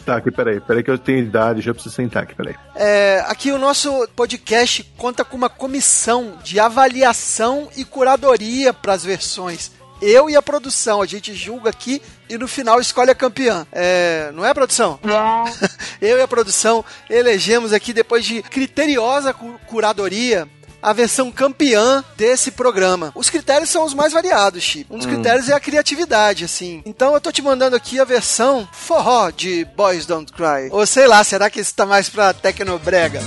Tá, 0.07 0.17
aqui, 0.17 0.31
peraí, 0.31 0.61
peraí 0.61 0.85
que 0.85 0.91
eu 0.91 0.97
tenho 0.97 1.19
idade, 1.19 1.61
já 1.61 1.75
preciso 1.75 1.95
sentar 1.95 2.23
aqui, 2.23 2.33
peraí. 2.35 2.55
É, 2.77 3.25
aqui 3.27 3.51
o 3.51 3.59
nosso 3.59 4.07
podcast 4.15 4.85
conta 4.97 5.25
com 5.25 5.37
uma 5.37 5.51
comissão 5.51 6.35
de 6.45 6.61
avaliação 6.61 7.69
e 7.77 7.85
curadoria 7.85 8.73
para 8.73 8.93
as 8.93 9.05
versões 9.05 9.73
eu 10.01 10.29
e 10.31 10.37
a 10.37 10.43
produção. 10.43 11.03
A 11.03 11.07
gente 11.07 11.35
julga 11.35 11.71
aqui 11.71 12.01
e 12.29 12.39
no 12.39 12.49
final 12.49 12.81
escolhe 12.81 13.11
a 13.11 13.15
campeã. 13.15 13.67
É, 13.73 14.31
não 14.35 14.45
é, 14.45 14.53
produção? 14.55 14.99
Não. 15.03 15.45
eu 16.01 16.19
e 16.19 16.23
a 16.23 16.29
produção 16.29 16.85
elegemos 17.09 17.73
aqui, 17.73 17.93
depois 17.93 18.25
de 18.25 18.43
criteriosa 18.43 19.35
curadoria, 19.67 20.49
a 20.83 20.93
versão 20.93 21.31
campeã 21.31 22.05
desse 22.17 22.51
programa. 22.51 23.13
Os 23.15 23.29
critérios 23.29 23.71
são 23.71 23.85
os 23.85 23.95
mais 23.95 24.13
variados, 24.13 24.63
Chip. 24.63 24.87
Um 24.91 24.97
dos 24.97 25.07
hum. 25.07 25.11
critérios 25.11 25.49
é 25.49 25.53
a 25.53 25.61
criatividade, 25.61 26.45
assim. 26.45 26.83
Então 26.87 27.15
eu 27.15 27.21
tô 27.21 27.31
te 27.31 27.43
mandando 27.43 27.77
aqui 27.77 28.01
a 28.01 28.05
versão 28.05 28.69
forró 28.73 29.31
de 29.31 29.65
Boys 29.77 30.07
Don't 30.07 30.33
Cry. 30.33 30.69
Ou 30.71 30.87
sei 30.87 31.07
lá, 31.07 31.23
será 31.23 31.51
que 31.51 31.61
isso 31.61 31.75
tá 31.75 31.85
mais 31.85 32.09
pra 32.09 32.33
Tecnobrega? 32.33 33.21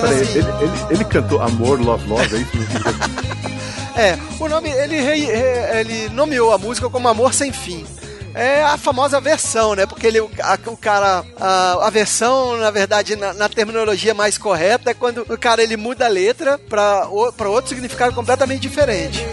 Mas, 0.00 0.10
Peraí, 0.10 0.22
assim... 0.22 0.38
ele, 0.38 0.48
ele, 0.48 0.86
ele, 0.90 1.04
cantou 1.04 1.40
Amor, 1.40 1.80
Love, 1.80 2.08
Love, 2.08 2.36
é 2.36 2.38
isso? 2.40 2.50
é, 3.96 4.18
o 4.38 4.48
nome, 4.48 4.70
ele, 4.70 4.96
ele 4.96 6.08
nomeou 6.10 6.52
a 6.52 6.58
música 6.58 6.88
como 6.88 7.08
Amor 7.08 7.32
Sem 7.32 7.52
Fim 7.52 7.84
é 8.36 8.62
a 8.62 8.76
famosa 8.76 9.18
versão, 9.18 9.74
né? 9.74 9.86
Porque 9.86 10.06
ele, 10.06 10.18
a, 10.18 10.58
o 10.66 10.76
cara, 10.76 11.24
a, 11.40 11.86
a 11.86 11.90
versão, 11.90 12.58
na 12.58 12.70
verdade, 12.70 13.16
na, 13.16 13.32
na, 13.32 13.48
terminologia 13.48 14.12
mais 14.12 14.36
correta, 14.36 14.90
é 14.90 14.94
quando 14.94 15.22
o 15.22 15.38
cara 15.38 15.62
ele 15.62 15.74
muda 15.74 16.04
a 16.04 16.08
letra 16.08 16.58
para 16.58 17.08
outro 17.08 17.70
significado 17.70 18.14
completamente 18.14 18.60
diferente. 18.60 19.24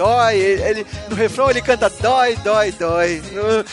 Dói. 0.00 0.36
Ele, 0.36 0.86
no 1.08 1.14
refrão 1.14 1.50
ele 1.50 1.60
canta 1.60 1.90
dói, 1.90 2.36
dói, 2.36 2.72
dói. 2.72 3.20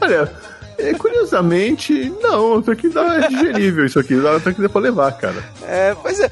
Olha, 0.00 0.30
é, 0.78 0.92
curiosamente, 0.94 2.12
não, 2.20 2.58
até 2.58 2.74
que 2.74 2.88
dá 2.88 3.24
é 3.24 3.28
digerível 3.28 3.86
isso 3.86 4.00
aqui, 4.00 4.14
até 4.26 4.52
que 4.52 4.60
dá 4.60 4.68
pra 4.68 4.80
levar, 4.80 5.12
cara. 5.12 5.44
É, 5.62 5.94
pois 6.00 6.18
é, 6.18 6.28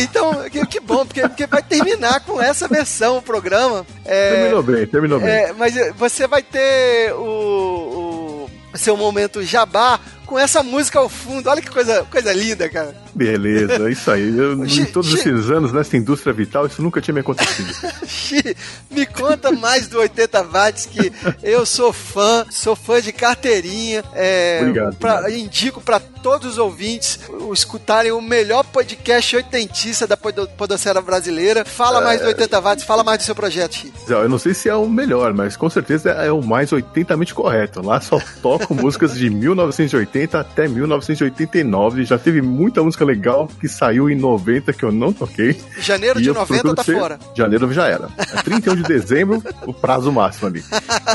então, 0.00 0.48
que, 0.48 0.64
que 0.66 0.80
bom, 0.80 1.04
porque, 1.04 1.22
porque 1.22 1.46
vai 1.46 1.62
terminar 1.62 2.20
com 2.20 2.40
essa 2.40 2.66
versão 2.66 3.18
o 3.18 3.22
programa. 3.22 3.84
É, 4.04 4.36
terminou 4.36 4.62
bem, 4.62 4.86
terminou 4.86 5.20
é, 5.20 5.46
bem. 5.46 5.54
Mas 5.58 5.74
você 5.96 6.26
vai 6.26 6.42
ter 6.42 7.12
o, 7.12 8.48
o 8.72 8.78
seu 8.78 8.96
momento 8.96 9.42
jabá 9.42 10.00
com 10.24 10.38
essa 10.38 10.62
música 10.62 10.98
ao 10.98 11.08
fundo. 11.08 11.50
Olha 11.50 11.60
que 11.60 11.70
coisa, 11.70 12.06
coisa 12.10 12.32
linda, 12.32 12.68
cara. 12.68 12.94
Beleza, 13.14 13.88
é 13.88 13.92
isso 13.92 14.10
aí. 14.10 14.36
Eu, 14.36 14.64
em 14.64 14.84
todos 14.86 15.12
esses 15.14 15.50
anos 15.50 15.72
nessa 15.72 15.96
indústria 15.96 16.32
vital, 16.32 16.66
isso 16.66 16.82
nunca 16.82 17.00
tinha 17.00 17.14
me 17.14 17.20
acontecido. 17.20 17.72
me 18.90 19.06
conta 19.06 19.52
mais 19.52 19.88
do 19.88 19.98
80 19.98 20.42
watts, 20.44 20.86
que 20.86 21.12
eu 21.42 21.64
sou 21.66 21.92
fã, 21.92 22.44
sou 22.50 22.76
fã 22.76 23.00
de 23.00 23.12
carteirinha. 23.12 24.04
É, 24.14 24.58
obrigado, 24.60 24.96
pra, 24.96 25.18
obrigado. 25.20 25.40
Indico 25.40 25.80
para 25.80 26.00
todos 26.00 26.52
os 26.52 26.58
ouvintes 26.58 27.18
escutarem 27.52 28.12
o 28.12 28.20
melhor 28.20 28.64
podcast 28.64 29.36
oitentista 29.36 30.06
da 30.06 30.16
podosfera 30.16 31.00
brasileira. 31.00 31.64
Fala 31.64 32.00
é... 32.00 32.04
mais 32.04 32.20
do 32.20 32.26
80 32.26 32.60
watts, 32.60 32.84
fala 32.84 33.02
mais 33.02 33.18
do 33.18 33.24
seu 33.24 33.34
projeto, 33.34 33.74
Chi. 33.74 33.92
Eu 34.08 34.28
não 34.28 34.38
sei 34.38 34.54
se 34.54 34.68
é 34.68 34.74
o 34.74 34.88
melhor, 34.88 35.32
mas 35.32 35.56
com 35.56 35.68
certeza 35.68 36.10
é 36.10 36.30
o 36.30 36.42
mais 36.42 36.70
80mente 36.70 37.32
correto. 37.32 37.84
Lá 37.84 38.00
só 38.00 38.20
toco 38.42 38.74
músicas 38.74 39.14
de 39.14 39.30
1980 39.30 40.38
até 40.38 40.68
1989. 40.68 42.04
Já 42.04 42.18
teve 42.18 42.42
muita 42.42 42.82
música 42.82 42.99
música 43.00 43.04
legal 43.04 43.48
que 43.60 43.68
saiu 43.68 44.10
em 44.10 44.14
90 44.14 44.72
que 44.72 44.84
eu 44.84 44.92
não 44.92 45.12
toquei. 45.12 45.58
Janeiro 45.78 46.20
de 46.20 46.30
90 46.30 46.74
tá 46.74 46.84
fora. 46.84 47.18
Janeiro 47.34 47.72
já 47.72 47.86
era. 47.86 48.08
É 48.18 48.42
31 48.42 48.76
de 48.76 48.82
dezembro, 48.82 49.42
o 49.66 49.72
prazo 49.72 50.12
máximo 50.12 50.48
ali. 50.48 50.62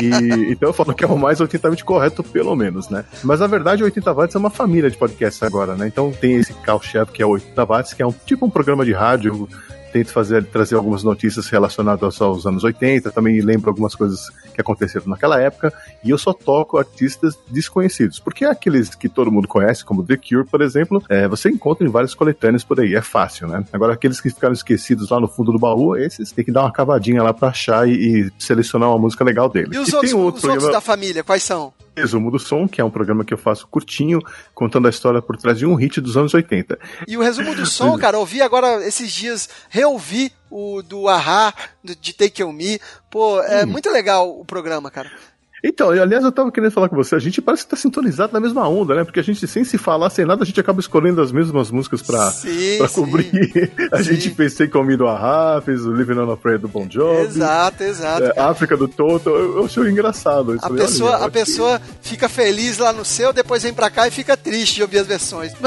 E, 0.01 0.51
então 0.51 0.69
eu 0.69 0.73
falo 0.73 0.93
que 0.93 1.03
é 1.03 1.07
o 1.07 1.17
mais 1.17 1.39
80 1.39 1.75
correto, 1.83 2.23
pelo 2.23 2.55
menos, 2.55 2.89
né? 2.89 3.05
Mas 3.23 3.39
na 3.39 3.47
verdade, 3.47 3.83
o 3.83 3.85
80 3.85 4.13
watts 4.13 4.35
é 4.35 4.39
uma 4.39 4.49
família 4.49 4.89
de 4.89 4.97
podcasts 4.97 5.41
agora, 5.43 5.75
né? 5.75 5.87
Então 5.87 6.11
tem 6.11 6.35
esse 6.35 6.53
carro-chefe 6.53 7.11
que 7.11 7.21
é 7.21 7.25
o 7.25 7.29
80 7.29 7.65
watts, 7.65 7.93
que 7.93 8.01
é 8.01 8.07
um 8.07 8.13
tipo 8.25 8.45
um 8.45 8.49
programa 8.49 8.85
de 8.85 8.93
rádio 8.93 9.47
tento 9.95 10.11
fazer, 10.11 10.43
trazer 10.43 10.75
algumas 10.75 11.03
notícias 11.03 11.47
relacionadas 11.47 12.21
aos 12.21 12.45
anos 12.45 12.65
80, 12.65 13.09
também 13.11 13.39
lembro 13.39 13.69
algumas 13.69 13.95
coisas 13.95 14.29
que 14.53 14.59
aconteceram 14.59 15.07
naquela 15.07 15.39
época, 15.39 15.71
e 16.03 16.09
eu 16.09 16.17
só 16.17 16.33
toco 16.33 16.77
artistas 16.77 17.39
desconhecidos, 17.49 18.19
porque 18.19 18.43
é 18.43 18.49
aqueles 18.49 18.93
que 18.93 19.07
todo 19.07 19.31
mundo 19.31 19.47
conhece, 19.47 19.85
como 19.85 20.03
The 20.03 20.17
Cure, 20.17 20.45
por 20.45 20.61
exemplo, 20.61 21.01
é, 21.07 21.29
você 21.29 21.49
encontra 21.49 21.87
em 21.87 21.89
vários 21.89 22.13
coletâneos 22.13 22.61
por 22.61 22.77
aí, 22.77 22.93
é 22.93 23.01
fácil, 23.01 23.47
né? 23.47 23.63
Agora, 23.71 23.93
aqueles 23.93 24.19
que 24.19 24.29
ficaram 24.29 24.53
esquecidos 24.53 25.09
lá 25.09 25.17
no 25.17 25.29
fundo 25.29 25.53
do 25.53 25.59
baú, 25.59 25.95
esses 25.95 26.29
tem 26.33 26.43
que 26.43 26.51
dar 26.51 26.63
uma 26.63 26.73
cavadinha 26.73 27.23
lá 27.23 27.33
pra 27.33 27.47
achar 27.47 27.87
e, 27.87 27.93
e 27.93 28.31
selecionar 28.37 28.89
uma 28.89 28.99
música 28.99 29.23
legal 29.23 29.47
deles. 29.47 29.73
E 29.73 29.79
os, 29.79 29.87
e 29.87 29.95
outros, 29.95 30.13
um 30.13 30.19
outro 30.19 30.37
os 30.39 30.43
outros 30.55 30.71
da 30.73 30.81
família, 30.81 31.23
quais 31.23 31.43
são? 31.43 31.71
Resumo 31.95 32.29
do 32.29 32.37
Som, 32.37 32.67
que 32.67 32.81
é 32.81 32.83
um 32.83 32.89
programa 32.89 33.23
que 33.23 33.33
eu 33.33 33.37
faço 33.37 33.67
curtinho, 33.67 34.19
contando 34.53 34.87
a 34.87 34.89
história 34.89 35.21
por 35.21 35.37
trás 35.37 35.57
de 35.57 35.65
um 35.65 35.75
hit 35.75 36.01
dos 36.01 36.17
anos 36.17 36.33
80. 36.33 36.77
E 37.07 37.17
o 37.17 37.21
Resumo 37.21 37.55
do 37.55 37.65
Som, 37.65 37.97
cara, 37.99 38.19
ouvi 38.19 38.41
agora 38.41 38.85
esses 38.85 39.11
dias, 39.11 39.49
reouvi 39.69 40.31
o 40.49 40.81
do 40.81 41.07
Ahá, 41.07 41.53
de 41.83 42.13
Take 42.13 42.43
On 42.43 42.51
Me. 42.51 42.79
Pô, 43.09 43.41
é 43.41 43.63
hum. 43.63 43.67
muito 43.67 43.89
legal 43.89 44.29
o 44.39 44.45
programa, 44.45 44.91
cara. 44.91 45.11
Então, 45.63 45.89
aliás, 45.89 46.23
eu 46.23 46.31
tava 46.31 46.51
querendo 46.51 46.71
falar 46.71 46.89
com 46.89 46.95
você, 46.95 47.15
a 47.15 47.19
gente 47.19 47.41
parece 47.41 47.63
que 47.63 47.69
tá 47.69 47.75
sintonizado 47.75 48.33
na 48.33 48.39
mesma 48.39 48.67
onda, 48.67 48.95
né? 48.95 49.03
Porque 49.03 49.19
a 49.19 49.23
gente, 49.23 49.47
sem 49.47 49.63
se 49.63 49.77
falar, 49.77 50.09
sem 50.09 50.25
nada, 50.25 50.43
a 50.43 50.45
gente 50.45 50.59
acaba 50.59 50.79
escolhendo 50.79 51.21
as 51.21 51.31
mesmas 51.31 51.71
músicas 51.71 52.01
pra, 52.01 52.29
sim, 52.31 52.77
pra 52.77 52.87
cobrir. 52.87 53.71
a 53.91 53.97
sim. 53.97 54.15
gente 54.15 54.35
Take 54.55 54.77
On 54.77 54.83
Me 54.83 54.95
do 54.95 55.07
Ahá, 55.07 55.61
fez 55.61 55.85
o 55.85 55.93
Living 55.93 56.19
on 56.19 56.31
a 56.31 56.37
Prayer 56.37 56.59
do 56.59 56.67
Bon 56.67 56.87
Jovi. 56.89 57.21
Exato, 57.21 57.83
exato. 57.83 58.23
É, 58.23 58.39
África 58.39 58.77
do 58.77 58.87
Toto, 58.87 59.29
eu, 59.29 59.57
eu 59.57 59.65
achei 59.65 59.83
engraçado. 59.89 60.57
a 60.61 60.69
pessoa, 60.69 61.25
a 61.25 61.29
pessoa 61.29 61.81
fica 62.01 62.29
feliz 62.29 62.77
lá 62.77 62.93
no 62.93 63.05
seu, 63.05 63.33
depois 63.33 63.63
vem 63.63 63.73
pra 63.73 63.89
cá 63.89 64.07
e 64.07 64.11
fica 64.11 64.37
triste 64.37 64.75
de 64.75 64.81
ouvir 64.83 64.99
as 64.99 65.07
versões. 65.07 65.53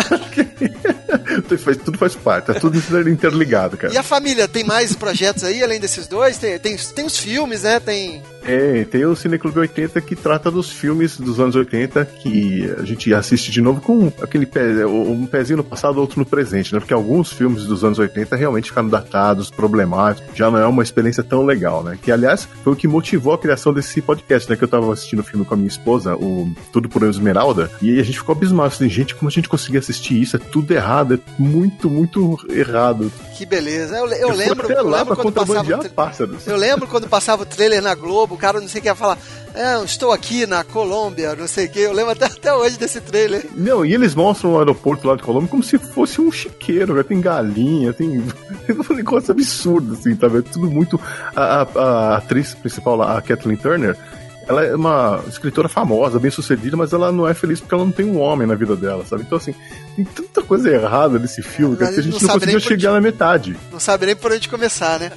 tudo 1.85 1.99
faz 1.99 2.15
parte, 2.15 2.51
é 2.51 2.55
tudo 2.55 2.79
interligado, 3.09 3.77
cara. 3.77 3.93
E 3.93 3.97
a 3.97 4.03
família, 4.03 4.47
tem 4.47 4.65
mais 4.65 4.95
projetos 4.95 5.45
aí, 5.45 5.63
além 5.63 5.81
desses 5.81 6.07
dois? 6.07 6.39
Tem, 6.39 6.59
tem, 6.59 6.77
tem 6.77 7.05
os 7.05 7.17
filmes, 7.17 7.63
né? 7.63 7.81
Tem... 7.81 8.23
É, 8.49 8.83
tem 8.85 9.05
o 9.05 9.15
Cineclube 9.15 9.59
80 9.59 10.01
que 10.01 10.17
trata 10.17 10.51
dos 10.51 10.71
filmes 10.71 11.19
dos 11.19 11.39
anos 11.39 11.55
80 11.55 12.03
que 12.07 12.75
a 12.79 12.83
gente 12.83 13.13
assiste 13.13 13.51
de 13.51 13.61
novo 13.61 13.83
com 13.83 14.11
aquele 14.23 14.47
pé, 14.47 14.87
um 14.87 15.27
pezinho 15.27 15.59
no 15.59 15.65
passado, 15.65 16.01
outro 16.01 16.19
no 16.19 16.25
presente, 16.25 16.73
né? 16.73 16.81
Porque 16.81 16.95
alguns 16.95 17.31
filmes 17.31 17.67
dos 17.67 17.85
anos 17.85 17.99
80 17.99 18.35
realmente 18.37 18.71
ficaram 18.71 18.89
datados, 18.89 19.51
problemáticos, 19.51 20.35
já 20.35 20.51
não 20.51 20.59
é 20.59 20.67
uma 20.67 20.83
experiência 20.83 21.23
tão 21.23 21.45
legal, 21.45 21.85
né? 21.85 21.99
Que, 22.01 22.11
aliás, 22.11 22.49
foi 22.65 22.73
o 22.73 22.77
que 22.77 22.89
motivou 22.89 23.35
a 23.35 23.39
criação 23.39 23.71
desse 23.71 24.01
podcast, 24.01 24.49
né? 24.49 24.57
Que 24.57 24.65
eu 24.65 24.69
tava 24.69 24.91
assistindo 24.95 25.19
o 25.19 25.25
filme 25.25 25.45
com 25.45 25.53
a 25.53 25.57
minha 25.57 25.69
esposa, 25.69 26.17
o 26.17 26.51
Tudo 26.73 26.89
por 26.89 27.03
Esmeralda, 27.03 27.71
e 27.83 28.01
a 28.01 28.03
gente 28.03 28.19
ficou 28.19 28.35
abismado, 28.35 28.69
assim, 28.69 28.89
gente, 28.89 29.15
como 29.15 29.29
a 29.29 29.33
gente 29.33 29.49
conseguia 29.49 29.81
assistir 29.81 30.23
isso? 30.23 30.37
É 30.37 30.39
tudo 30.39 30.73
errado, 30.73 31.13
é 31.13 31.19
muito, 31.39 31.91
muito 31.91 32.39
errado. 32.49 33.13
Que 33.37 33.45
beleza. 33.45 33.95
Eu, 33.95 34.07
eu, 34.07 34.31
eu 34.31 34.35
lembro, 34.35 34.73
eu 34.73 34.89
lembro 34.89 35.17
quando 35.17 35.33
passava 35.33 35.89
pássaros. 35.91 36.47
Eu 36.47 36.57
lembro 36.57 36.87
quando 36.87 37.07
passava 37.07 37.43
o 37.43 37.47
trailer 37.47 37.83
na 37.83 37.95
Globo, 37.95 38.38
cara 38.39 38.61
não 38.61 38.69
sei 38.69 38.79
o 38.79 38.83
que 38.83 38.89
ia 38.89 38.95
falar, 38.95 39.19
é, 39.55 39.83
estou 39.85 40.13
aqui 40.13 40.47
na 40.47 40.65
Colômbia, 40.65 41.35
não 41.35 41.47
sei 41.47 41.67
o 41.67 41.69
que. 41.71 41.81
Eu 41.81 41.93
lembro 41.93 42.13
até, 42.13 42.27
até 42.27 42.53
hoje 42.55 42.79
desse 42.79 43.01
trailer. 43.01 43.47
Não, 43.55 43.85
e 43.85 43.93
eles 43.93 44.15
mostram 44.15 44.53
o 44.53 44.59
aeroporto 44.59 45.07
lá 45.07 45.17
de 45.17 45.23
Colômbia 45.23 45.49
como 45.49 45.63
se 45.63 45.79
fosse 45.79 46.21
um 46.21 46.31
chiqueiro, 46.31 46.95
né? 46.95 47.03
tem 47.03 47.21
galinha, 47.21 47.93
tem 47.93 48.19
um 48.91 48.95
negócio 48.95 49.33
absurdo, 49.33 49.95
assim, 49.95 50.15
tá 50.15 50.29
vendo? 50.29 50.45
Tudo 50.45 50.71
muito. 50.71 51.01
A, 51.35 51.63
a, 51.63 51.63
a 51.63 52.17
atriz 52.19 52.55
principal 52.55 52.97
lá, 52.97 53.19
a 53.19 53.23
Kathleen 53.23 53.57
Turner, 53.57 53.97
ela 54.49 54.65
é 54.65 54.75
uma 54.75 55.23
escritora 55.29 55.69
famosa, 55.69 56.19
bem 56.19 56.31
sucedida, 56.31 56.75
mas 56.75 56.93
ela 56.95 57.13
não 57.13 57.29
é 57.29 57.35
feliz 57.35 57.61
porque 57.61 57.75
ela 57.75 57.85
não 57.85 57.93
tem 57.93 58.07
um 58.07 58.19
homem 58.19 58.49
na 58.49 58.55
vida 58.55 58.75
dela, 58.75 59.05
sabe? 59.05 59.23
Então, 59.23 59.37
assim, 59.37 59.55
tem 59.95 60.05
tanta 60.07 60.43
coisa 60.43 60.71
errada 60.71 61.19
nesse 61.19 61.43
filme 61.43 61.77
que 61.77 61.85
a 61.85 61.93
gente 61.93 62.09
não, 62.09 62.19
não 62.19 62.29
conseguiu 62.35 62.61
chegar 62.61 62.93
na 62.93 63.01
metade. 63.01 63.57
Não 63.71 63.79
sabe 63.79 64.07
nem 64.07 64.17
por 64.17 64.33
onde 64.33 64.49
começar, 64.49 64.99
né? 64.99 65.13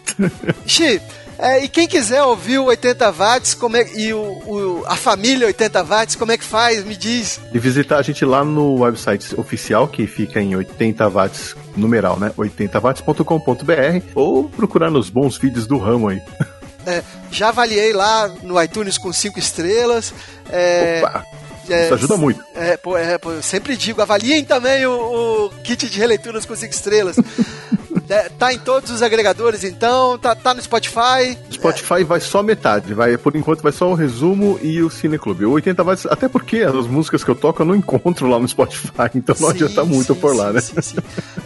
Xi, 0.66 1.02
é, 1.38 1.64
e 1.64 1.68
quem 1.68 1.88
quiser 1.88 2.22
ouvir 2.22 2.58
o 2.58 2.64
80 2.64 3.10
watts 3.10 3.54
como 3.54 3.76
é, 3.76 3.86
e 3.94 4.12
o, 4.12 4.20
o, 4.20 4.84
a 4.86 4.96
família 4.96 5.46
80 5.46 5.82
watts, 5.82 6.16
como 6.16 6.32
é 6.32 6.38
que 6.38 6.44
faz? 6.44 6.84
Me 6.84 6.96
diz. 6.96 7.40
E 7.52 7.58
visitar 7.58 7.98
a 7.98 8.02
gente 8.02 8.24
lá 8.24 8.44
no 8.44 8.80
website 8.80 9.38
oficial, 9.38 9.88
que 9.88 10.06
fica 10.06 10.40
em 10.40 10.54
80 10.54 11.08
watts, 11.08 11.56
numeral, 11.76 12.18
né? 12.18 12.32
80watts.com.br 12.36 14.06
ou 14.14 14.48
procurar 14.48 14.90
nos 14.90 15.10
bons 15.10 15.36
vídeos 15.36 15.66
do 15.66 15.78
ramo 15.78 16.08
aí. 16.08 16.20
É, 16.84 17.00
já 17.30 17.50
avaliei 17.50 17.92
lá 17.92 18.26
no 18.42 18.60
iTunes 18.60 18.98
com 18.98 19.12
5 19.12 19.38
estrelas. 19.38 20.12
É, 20.50 21.00
Opa! 21.04 21.24
É, 21.68 21.84
Isso 21.84 21.94
ajuda 21.94 22.16
muito. 22.16 22.42
É, 22.56 22.76
pô, 22.76 22.96
é, 22.96 23.18
pô, 23.18 23.40
sempre 23.40 23.76
digo, 23.76 24.02
avaliem 24.02 24.44
também 24.44 24.84
o, 24.84 25.46
o 25.46 25.50
kit 25.62 25.88
de 25.88 25.98
releituras 25.98 26.44
com 26.44 26.56
5 26.56 26.72
estrelas. 26.74 27.16
É, 28.12 28.28
tá 28.28 28.52
em 28.52 28.58
todos 28.58 28.90
os 28.90 29.00
agregadores, 29.00 29.64
então, 29.64 30.18
tá, 30.18 30.34
tá 30.34 30.52
no 30.52 30.60
Spotify. 30.60 31.38
Spotify 31.50 32.00
é. 32.00 32.04
vai 32.04 32.20
só 32.20 32.42
metade, 32.42 32.92
vai, 32.92 33.16
por 33.16 33.34
enquanto 33.34 33.62
vai 33.62 33.72
só 33.72 33.88
o 33.88 33.94
resumo 33.94 34.60
e 34.62 34.82
o 34.82 34.90
Cineclube. 34.90 35.46
O 35.46 35.52
80 35.52 35.82
watts, 35.82 36.06
até 36.06 36.28
porque 36.28 36.58
as 36.58 36.86
músicas 36.86 37.24
que 37.24 37.30
eu 37.30 37.34
toco 37.34 37.62
eu 37.62 37.66
não 37.66 37.74
encontro 37.74 38.28
lá 38.28 38.38
no 38.38 38.46
Spotify, 38.46 39.08
então 39.16 39.34
não 39.40 39.48
sim, 39.48 39.54
adianta 39.54 39.82
muito 39.84 40.12
sim, 40.14 40.20
por 40.20 40.36
lá, 40.36 40.48
sim, 40.60 40.74
né? 40.74 40.82
Sim, 40.82 40.96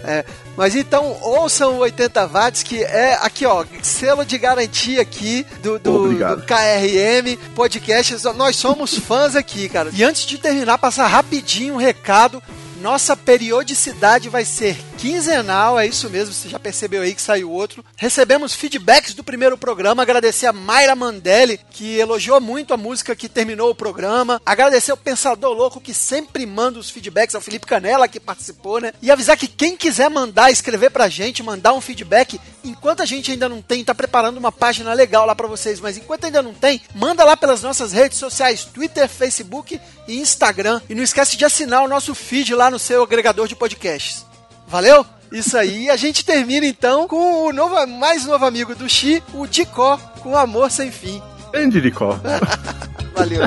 é, 0.02 0.24
mas 0.56 0.74
então, 0.74 1.16
ouçam 1.22 1.74
o 1.74 1.78
80 1.78 2.26
watts, 2.26 2.62
que 2.64 2.82
é 2.82 3.14
aqui, 3.22 3.46
ó, 3.46 3.64
selo 3.80 4.24
de 4.24 4.36
garantia 4.36 5.00
aqui 5.00 5.46
do, 5.62 5.78
do, 5.78 6.08
do 6.08 6.42
KRM 6.42 7.36
Podcast. 7.54 8.16
Nós 8.36 8.56
somos 8.56 8.98
fãs 8.98 9.36
aqui, 9.36 9.68
cara. 9.68 9.90
E 9.92 10.02
antes 10.02 10.26
de 10.26 10.36
terminar, 10.36 10.78
passar 10.78 11.06
rapidinho 11.06 11.74
um 11.74 11.78
recado 11.78 12.42
nossa 12.80 13.16
periodicidade 13.16 14.28
vai 14.28 14.44
ser 14.44 14.76
quinzenal, 14.97 15.78
é 15.78 15.86
isso 15.86 16.09
mesmo, 16.09 16.32
você 16.32 16.49
já 16.49 16.59
percebeu 16.59 17.03
aí 17.03 17.14
que 17.14 17.20
saiu 17.20 17.51
outro. 17.51 17.84
Recebemos 17.97 18.55
feedbacks 18.55 19.14
do 19.14 19.22
primeiro 19.22 19.57
programa, 19.57 20.03
agradecer 20.03 20.47
a 20.47 20.53
Mayra 20.53 20.97
Mandelli, 20.97 21.61
que 21.70 21.99
elogiou 21.99 22.40
muito 22.40 22.72
a 22.72 22.76
música 22.76 23.14
que 23.14 23.28
terminou 23.28 23.70
o 23.70 23.74
programa. 23.74 24.40
Agradecer 24.44 24.90
ao 24.90 24.97
Pensador 24.97 25.53
Louco, 25.53 25.80
que 25.80 25.92
sempre 25.92 26.47
manda 26.47 26.78
os 26.78 26.90
feedbacks, 26.90 27.34
ao 27.34 27.40
Felipe 27.40 27.66
Canela, 27.66 28.09
que 28.09 28.18
participou, 28.18 28.80
né? 28.80 28.92
E 29.03 29.11
avisar 29.11 29.36
que 29.36 29.47
quem 29.47 29.76
quiser 29.76 30.09
mandar, 30.09 30.51
escrever 30.51 30.90
pra 30.90 31.09
gente, 31.09 31.42
mandar 31.42 31.74
um 31.74 31.80
feedback, 31.80 32.40
enquanto 32.64 33.03
a 33.03 33.07
gente 33.07 33.30
ainda 33.30 33.49
não 33.49 33.61
tem, 33.61 33.84
tá 33.84 33.94
preparando 33.94 34.38
uma 34.38 34.51
página 34.51 34.92
legal 34.94 35.26
lá 35.26 35.34
para 35.34 35.47
vocês, 35.47 35.78
mas 35.78 35.97
enquanto 35.97 36.24
ainda 36.24 36.42
não 36.42 36.55
tem, 36.55 36.80
manda 36.94 37.24
lá 37.24 37.36
pelas 37.36 37.62
nossas 37.62 37.92
redes 37.92 38.18
sociais, 38.18 38.64
Twitter, 38.64 39.09
Facebook 39.09 39.80
e 40.09 40.18
Instagram. 40.18 40.80
E 40.88 40.94
não 40.94 41.03
esquece 41.03 41.36
de 41.36 41.44
assinar 41.44 41.84
o 41.84 41.88
nosso 41.88 42.14
feed 42.14 42.55
lá 42.55 42.70
no 42.70 42.78
seu 42.78 43.03
agregador 43.03 43.47
de 43.47 43.55
podcasts. 43.55 44.24
Valeu? 44.66 45.04
Isso 45.30 45.56
aí. 45.56 45.90
A 45.90 45.96
gente 45.96 46.24
termina 46.24 46.66
então 46.66 47.08
com 47.08 47.46
o 47.46 47.52
novo, 47.52 47.86
mais 47.86 48.24
novo 48.24 48.44
amigo 48.44 48.74
do 48.74 48.88
Xi, 48.88 49.22
o 49.34 49.46
Dicó, 49.46 49.96
com 50.20 50.36
Amor 50.36 50.70
Sem 50.70 50.90
Fim. 50.90 51.20
Grande 51.52 51.80
Dicó. 51.80 52.18
Valeu. 53.14 53.42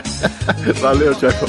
Valeu, 0.82 1.16
Tiago. 1.16 1.46